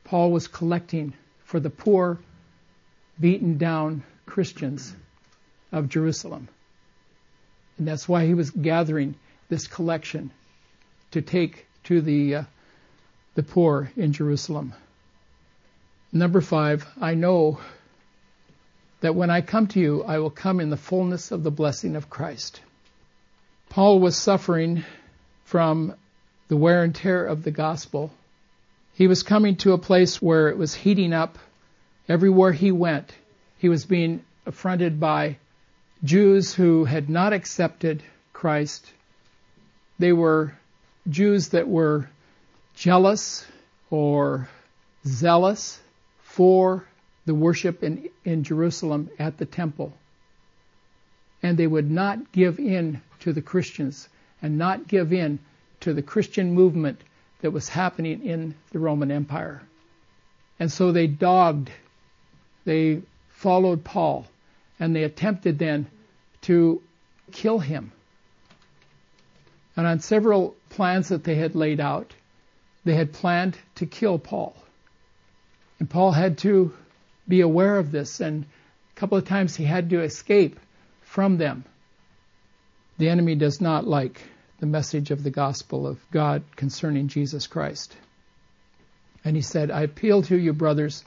Paul 0.03 0.31
was 0.31 0.47
collecting 0.47 1.13
for 1.45 1.59
the 1.59 1.69
poor, 1.69 2.17
beaten 3.19 3.57
down 3.57 4.03
Christians 4.25 4.95
of 5.71 5.89
Jerusalem. 5.89 6.47
And 7.83 7.89
that's 7.89 8.07
why 8.07 8.25
he 8.25 8.33
was 8.33 8.49
gathering 8.49 9.15
this 9.49 9.67
collection 9.67 10.31
to 11.11 11.21
take 11.21 11.67
to 11.83 11.99
the 11.99 12.35
uh, 12.35 12.43
the 13.35 13.43
poor 13.43 13.91
in 13.97 14.13
Jerusalem. 14.13 14.71
Number 16.13 16.39
5, 16.39 16.87
I 17.01 17.15
know 17.15 17.59
that 19.01 19.15
when 19.15 19.29
I 19.29 19.41
come 19.41 19.67
to 19.67 19.81
you, 19.81 20.01
I 20.01 20.19
will 20.19 20.29
come 20.29 20.61
in 20.61 20.69
the 20.69 20.77
fullness 20.77 21.31
of 21.31 21.43
the 21.43 21.51
blessing 21.51 21.97
of 21.97 22.09
Christ. 22.09 22.61
Paul 23.67 23.99
was 23.99 24.15
suffering 24.15 24.85
from 25.43 25.93
the 26.47 26.55
wear 26.55 26.85
and 26.85 26.95
tear 26.95 27.25
of 27.25 27.43
the 27.43 27.51
gospel. 27.51 28.13
He 28.93 29.07
was 29.07 29.23
coming 29.23 29.57
to 29.57 29.73
a 29.73 29.77
place 29.77 30.21
where 30.21 30.47
it 30.47 30.57
was 30.57 30.73
heating 30.73 31.11
up 31.11 31.37
everywhere 32.07 32.53
he 32.53 32.71
went. 32.71 33.13
He 33.57 33.67
was 33.67 33.83
being 33.83 34.23
affronted 34.45 35.01
by 35.01 35.35
Jews 36.03 36.53
who 36.53 36.85
had 36.85 37.09
not 37.09 37.31
accepted 37.31 38.03
Christ. 38.33 38.91
They 39.99 40.11
were 40.11 40.53
Jews 41.09 41.49
that 41.49 41.67
were 41.67 42.09
jealous 42.75 43.45
or 43.89 44.49
zealous 45.05 45.79
for 46.21 46.85
the 47.25 47.33
worship 47.33 47.83
in, 47.83 48.09
in 48.25 48.43
Jerusalem 48.43 49.09
at 49.17 49.37
the 49.37 49.45
temple. 49.45 49.93
And 51.41 51.57
they 51.57 51.67
would 51.67 51.89
not 51.89 52.31
give 52.31 52.59
in 52.59 53.01
to 53.21 53.31
the 53.31 53.41
Christians 53.41 54.09
and 54.41 54.57
not 54.57 54.87
give 54.87 55.13
in 55.13 55.39
to 55.81 55.93
the 55.93 56.01
Christian 56.01 56.53
movement 56.53 56.99
that 57.41 57.51
was 57.51 57.69
happening 57.69 58.25
in 58.25 58.55
the 58.71 58.79
Roman 58.79 59.11
Empire. 59.11 59.61
And 60.59 60.71
so 60.71 60.91
they 60.91 61.07
dogged, 61.07 61.71
they 62.65 63.01
followed 63.29 63.83
Paul, 63.83 64.25
and 64.79 64.95
they 64.95 65.03
attempted 65.03 65.59
then 65.59 65.87
to 66.41 66.81
kill 67.31 67.59
him. 67.59 67.91
And 69.75 69.87
on 69.87 69.99
several 69.99 70.55
plans 70.69 71.09
that 71.09 71.23
they 71.23 71.35
had 71.35 71.55
laid 71.55 71.79
out, 71.79 72.13
they 72.85 72.95
had 72.95 73.13
planned 73.13 73.57
to 73.75 73.85
kill 73.85 74.19
Paul. 74.19 74.55
And 75.79 75.89
Paul 75.89 76.11
had 76.11 76.37
to 76.39 76.73
be 77.27 77.41
aware 77.41 77.77
of 77.77 77.91
this, 77.91 78.19
and 78.19 78.43
a 78.43 78.99
couple 78.99 79.17
of 79.17 79.25
times 79.25 79.55
he 79.55 79.63
had 79.63 79.89
to 79.89 80.01
escape 80.01 80.59
from 81.01 81.37
them. 81.37 81.63
The 82.97 83.09
enemy 83.09 83.35
does 83.35 83.61
not 83.61 83.87
like 83.87 84.21
the 84.59 84.65
message 84.65 85.11
of 85.11 85.23
the 85.23 85.31
gospel 85.31 85.87
of 85.87 85.99
God 86.11 86.43
concerning 86.55 87.07
Jesus 87.07 87.47
Christ. 87.47 87.95
And 89.25 89.35
he 89.35 89.41
said, 89.41 89.71
I 89.71 89.81
appeal 89.81 90.21
to 90.23 90.37
you, 90.37 90.53
brothers, 90.53 91.03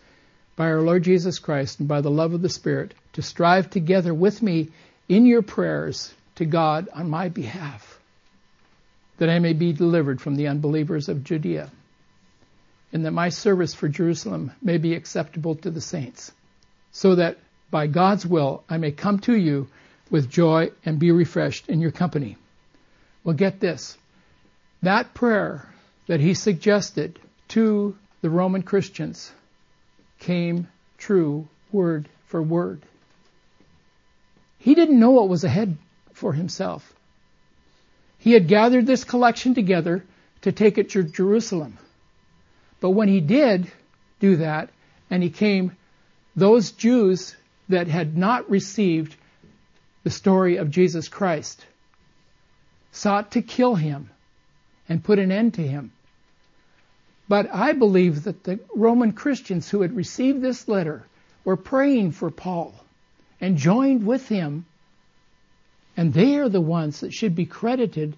by 0.56 0.66
our 0.66 0.80
Lord 0.80 1.04
Jesus 1.04 1.38
Christ 1.38 1.80
and 1.80 1.88
by 1.88 2.00
the 2.00 2.10
love 2.10 2.32
of 2.32 2.42
the 2.42 2.48
Spirit, 2.48 2.94
to 3.16 3.22
strive 3.22 3.68
together 3.68 4.14
with 4.14 4.42
me 4.42 4.68
in 5.08 5.26
your 5.26 5.42
prayers 5.42 6.12
to 6.36 6.44
God 6.44 6.88
on 6.92 7.10
my 7.10 7.28
behalf, 7.28 7.98
that 9.18 9.30
I 9.30 9.38
may 9.38 9.54
be 9.54 9.72
delivered 9.72 10.20
from 10.20 10.36
the 10.36 10.48
unbelievers 10.48 11.08
of 11.08 11.24
Judea 11.24 11.70
and 12.92 13.04
that 13.04 13.12
my 13.12 13.30
service 13.30 13.74
for 13.74 13.88
Jerusalem 13.88 14.52
may 14.62 14.78
be 14.78 14.94
acceptable 14.94 15.54
to 15.56 15.70
the 15.70 15.80
saints, 15.80 16.32
so 16.92 17.14
that 17.14 17.38
by 17.70 17.86
God's 17.86 18.26
will 18.26 18.64
I 18.68 18.76
may 18.76 18.92
come 18.92 19.18
to 19.20 19.36
you 19.36 19.68
with 20.10 20.30
joy 20.30 20.70
and 20.84 20.98
be 20.98 21.10
refreshed 21.10 21.68
in 21.68 21.80
your 21.80 21.90
company. 21.90 22.36
Well, 23.24 23.34
get 23.34 23.60
this. 23.60 23.98
That 24.82 25.14
prayer 25.14 25.68
that 26.06 26.20
he 26.20 26.34
suggested 26.34 27.18
to 27.48 27.96
the 28.20 28.30
Roman 28.30 28.62
Christians 28.62 29.32
came 30.18 30.68
true 30.96 31.48
word 31.72 32.08
for 32.26 32.42
word. 32.42 32.82
He 34.66 34.74
didn't 34.74 34.98
know 34.98 35.12
what 35.12 35.28
was 35.28 35.44
ahead 35.44 35.76
for 36.12 36.32
himself. 36.32 36.92
He 38.18 38.32
had 38.32 38.48
gathered 38.48 38.84
this 38.84 39.04
collection 39.04 39.54
together 39.54 40.04
to 40.42 40.50
take 40.50 40.76
it 40.76 40.90
to 40.90 41.04
Jerusalem. 41.04 41.78
But 42.80 42.90
when 42.90 43.06
he 43.06 43.20
did 43.20 43.70
do 44.18 44.38
that, 44.38 44.70
and 45.08 45.22
he 45.22 45.30
came, 45.30 45.76
those 46.34 46.72
Jews 46.72 47.36
that 47.68 47.86
had 47.86 48.18
not 48.18 48.50
received 48.50 49.14
the 50.02 50.10
story 50.10 50.56
of 50.56 50.72
Jesus 50.72 51.06
Christ 51.06 51.64
sought 52.90 53.30
to 53.30 53.42
kill 53.42 53.76
him 53.76 54.10
and 54.88 55.04
put 55.04 55.20
an 55.20 55.30
end 55.30 55.54
to 55.54 55.62
him. 55.64 55.92
But 57.28 57.54
I 57.54 57.70
believe 57.70 58.24
that 58.24 58.42
the 58.42 58.58
Roman 58.74 59.12
Christians 59.12 59.70
who 59.70 59.82
had 59.82 59.94
received 59.94 60.42
this 60.42 60.66
letter 60.66 61.06
were 61.44 61.56
praying 61.56 62.10
for 62.10 62.32
Paul 62.32 62.74
and 63.40 63.56
joined 63.56 64.06
with 64.06 64.28
him, 64.28 64.64
and 65.96 66.12
they 66.12 66.36
are 66.36 66.48
the 66.48 66.60
ones 66.60 67.00
that 67.00 67.12
should 67.12 67.34
be 67.34 67.46
credited 67.46 68.16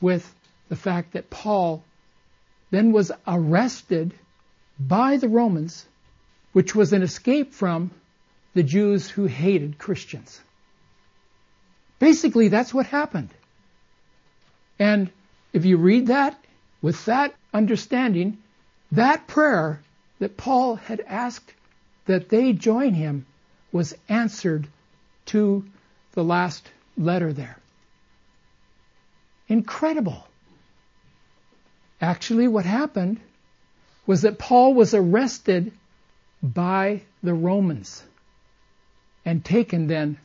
with 0.00 0.34
the 0.68 0.76
fact 0.76 1.12
that 1.12 1.30
Paul 1.30 1.82
then 2.70 2.92
was 2.92 3.10
arrested 3.26 4.14
by 4.78 5.16
the 5.16 5.28
Romans, 5.28 5.84
which 6.52 6.74
was 6.74 6.92
an 6.92 7.02
escape 7.02 7.52
from 7.52 7.90
the 8.54 8.62
Jews 8.62 9.08
who 9.08 9.26
hated 9.26 9.78
Christians. 9.78 10.40
Basically, 11.98 12.48
that's 12.48 12.72
what 12.72 12.86
happened. 12.86 13.30
And 14.78 15.10
if 15.52 15.64
you 15.64 15.76
read 15.76 16.06
that 16.06 16.42
with 16.80 17.04
that 17.04 17.34
understanding, 17.52 18.38
that 18.92 19.26
prayer 19.26 19.82
that 20.18 20.36
Paul 20.36 20.76
had 20.76 21.00
asked 21.06 21.52
that 22.06 22.28
they 22.28 22.52
join 22.52 22.94
him 22.94 23.26
was 23.72 23.94
answered 24.08 24.66
to 25.26 25.64
the 26.12 26.24
last 26.24 26.68
letter 26.96 27.32
there. 27.32 27.56
Incredible. 29.48 30.26
Actually, 32.00 32.48
what 32.48 32.64
happened 32.64 33.20
was 34.06 34.22
that 34.22 34.38
Paul 34.38 34.74
was 34.74 34.94
arrested 34.94 35.72
by 36.42 37.02
the 37.22 37.34
Romans 37.34 38.02
and 39.24 39.44
taken 39.44 39.86
then, 39.86 40.18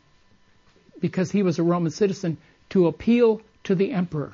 because 0.99 1.31
he 1.31 1.43
was 1.43 1.59
a 1.59 1.63
Roman 1.63 1.91
citizen, 1.91 2.37
to 2.69 2.87
appeal 2.87 3.41
to 3.65 3.75
the 3.75 3.91
emperor. 3.91 4.33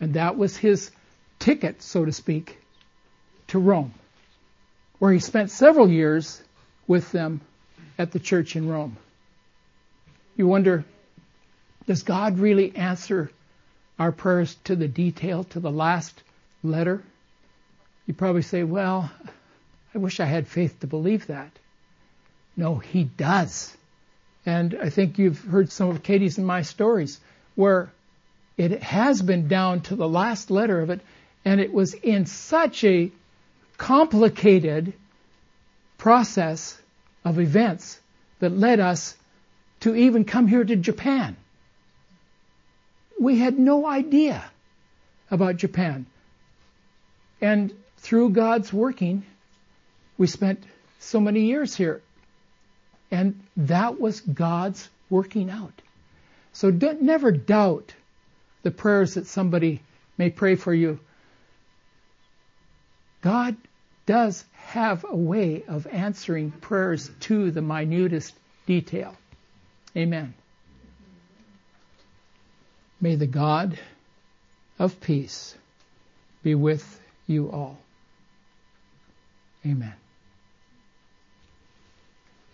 And 0.00 0.14
that 0.14 0.36
was 0.36 0.56
his 0.56 0.90
ticket, 1.38 1.82
so 1.82 2.04
to 2.04 2.12
speak, 2.12 2.58
to 3.48 3.58
Rome, 3.58 3.94
where 4.98 5.12
he 5.12 5.20
spent 5.20 5.50
several 5.50 5.88
years 5.88 6.42
with 6.86 7.12
them 7.12 7.40
at 8.00 8.12
the 8.12 8.18
church 8.18 8.56
in 8.56 8.66
Rome. 8.66 8.96
You 10.34 10.46
wonder, 10.46 10.86
does 11.86 12.02
God 12.02 12.38
really 12.38 12.74
answer 12.74 13.30
our 13.98 14.10
prayers 14.10 14.56
to 14.64 14.74
the 14.74 14.88
detail, 14.88 15.44
to 15.44 15.60
the 15.60 15.70
last 15.70 16.22
letter, 16.62 17.02
you 18.06 18.14
probably 18.14 18.40
say, 18.40 18.62
Well, 18.62 19.10
I 19.94 19.98
wish 19.98 20.18
I 20.18 20.24
had 20.24 20.48
faith 20.48 20.80
to 20.80 20.86
believe 20.86 21.26
that. 21.26 21.50
No, 22.56 22.76
he 22.76 23.04
does. 23.04 23.76
And 24.46 24.78
I 24.82 24.88
think 24.88 25.18
you've 25.18 25.44
heard 25.44 25.70
some 25.70 25.90
of 25.90 26.02
Katie's 26.02 26.38
and 26.38 26.46
my 26.46 26.62
stories 26.62 27.20
where 27.54 27.92
it 28.56 28.82
has 28.82 29.20
been 29.20 29.46
down 29.46 29.82
to 29.82 29.96
the 29.96 30.08
last 30.08 30.50
letter 30.50 30.80
of 30.80 30.88
it, 30.88 31.00
and 31.44 31.60
it 31.60 31.72
was 31.72 31.92
in 31.92 32.24
such 32.24 32.82
a 32.82 33.12
complicated 33.76 34.94
process 35.98 36.80
of 37.24 37.38
events 37.38 38.00
that 38.38 38.50
led 38.50 38.80
us 38.80 39.16
to 39.80 39.94
even 39.94 40.24
come 40.24 40.46
here 40.46 40.64
to 40.64 40.76
Japan. 40.76 41.36
We 43.18 43.38
had 43.38 43.58
no 43.58 43.86
idea 43.86 44.42
about 45.30 45.56
Japan. 45.56 46.06
And 47.40 47.72
through 47.98 48.30
God's 48.30 48.72
working, 48.72 49.24
we 50.18 50.26
spent 50.26 50.62
so 50.98 51.20
many 51.20 51.46
years 51.46 51.74
here. 51.74 52.02
And 53.10 53.40
that 53.56 54.00
was 54.00 54.20
God's 54.20 54.88
working 55.08 55.50
out. 55.50 55.72
So 56.52 56.70
don't, 56.70 57.02
never 57.02 57.32
doubt 57.32 57.94
the 58.62 58.70
prayers 58.70 59.14
that 59.14 59.26
somebody 59.26 59.80
may 60.18 60.30
pray 60.30 60.54
for 60.54 60.72
you. 60.72 61.00
God 63.22 63.56
does 64.10 64.44
have 64.54 65.06
a 65.08 65.14
way 65.14 65.62
of 65.68 65.86
answering 65.86 66.50
prayers 66.50 67.08
to 67.20 67.52
the 67.52 67.62
minutest 67.62 68.34
detail. 68.66 69.16
Amen. 69.96 70.34
May 73.00 73.14
the 73.14 73.28
God 73.28 73.78
of 74.80 75.00
peace 75.00 75.54
be 76.42 76.56
with 76.56 77.00
you 77.28 77.52
all. 77.52 77.78
Amen. 79.64 79.94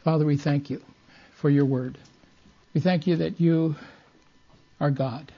Father, 0.05 0.27
we 0.27 0.37
thank 0.37 0.69
you 0.69 0.83
for 1.37 1.49
your 1.49 1.65
word. 1.65 1.97
We 2.75 2.83
thank 2.83 3.07
you 3.07 3.17
that 3.17 3.41
you 3.41 3.77
are 4.79 4.91
God 4.91 5.33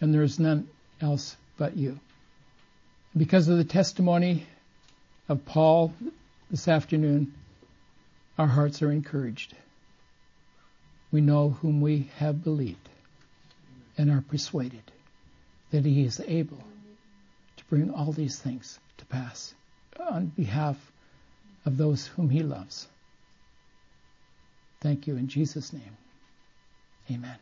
and 0.00 0.14
there 0.14 0.22
is 0.22 0.38
none 0.38 0.70
else 1.02 1.36
but 1.58 1.76
you. 1.76 2.00
Because 3.14 3.48
of 3.48 3.58
the 3.58 3.64
testimony 3.64 4.46
of 5.28 5.44
Paul 5.44 5.92
this 6.50 6.68
afternoon, 6.68 7.32
our 8.38 8.46
hearts 8.46 8.82
are 8.82 8.90
encouraged. 8.92 9.54
we 11.12 11.20
know 11.20 11.50
whom 11.50 11.80
we 11.80 12.10
have 12.16 12.42
believed 12.42 12.88
and 13.98 14.10
are 14.10 14.22
persuaded 14.22 14.82
that 15.70 15.84
he 15.84 16.04
is 16.04 16.20
able 16.26 16.64
to 17.56 17.64
bring 17.66 17.90
all 17.90 18.12
these 18.12 18.38
things 18.38 18.78
to 18.96 19.04
pass 19.06 19.54
on 20.00 20.26
behalf 20.26 20.76
of 21.66 21.76
those 21.76 22.06
whom 22.06 22.30
he 22.30 22.42
loves. 22.42 22.88
Thank 24.80 25.06
you 25.06 25.16
in 25.16 25.28
Jesus' 25.28 25.72
name. 25.72 25.96
Amen. 27.10 27.36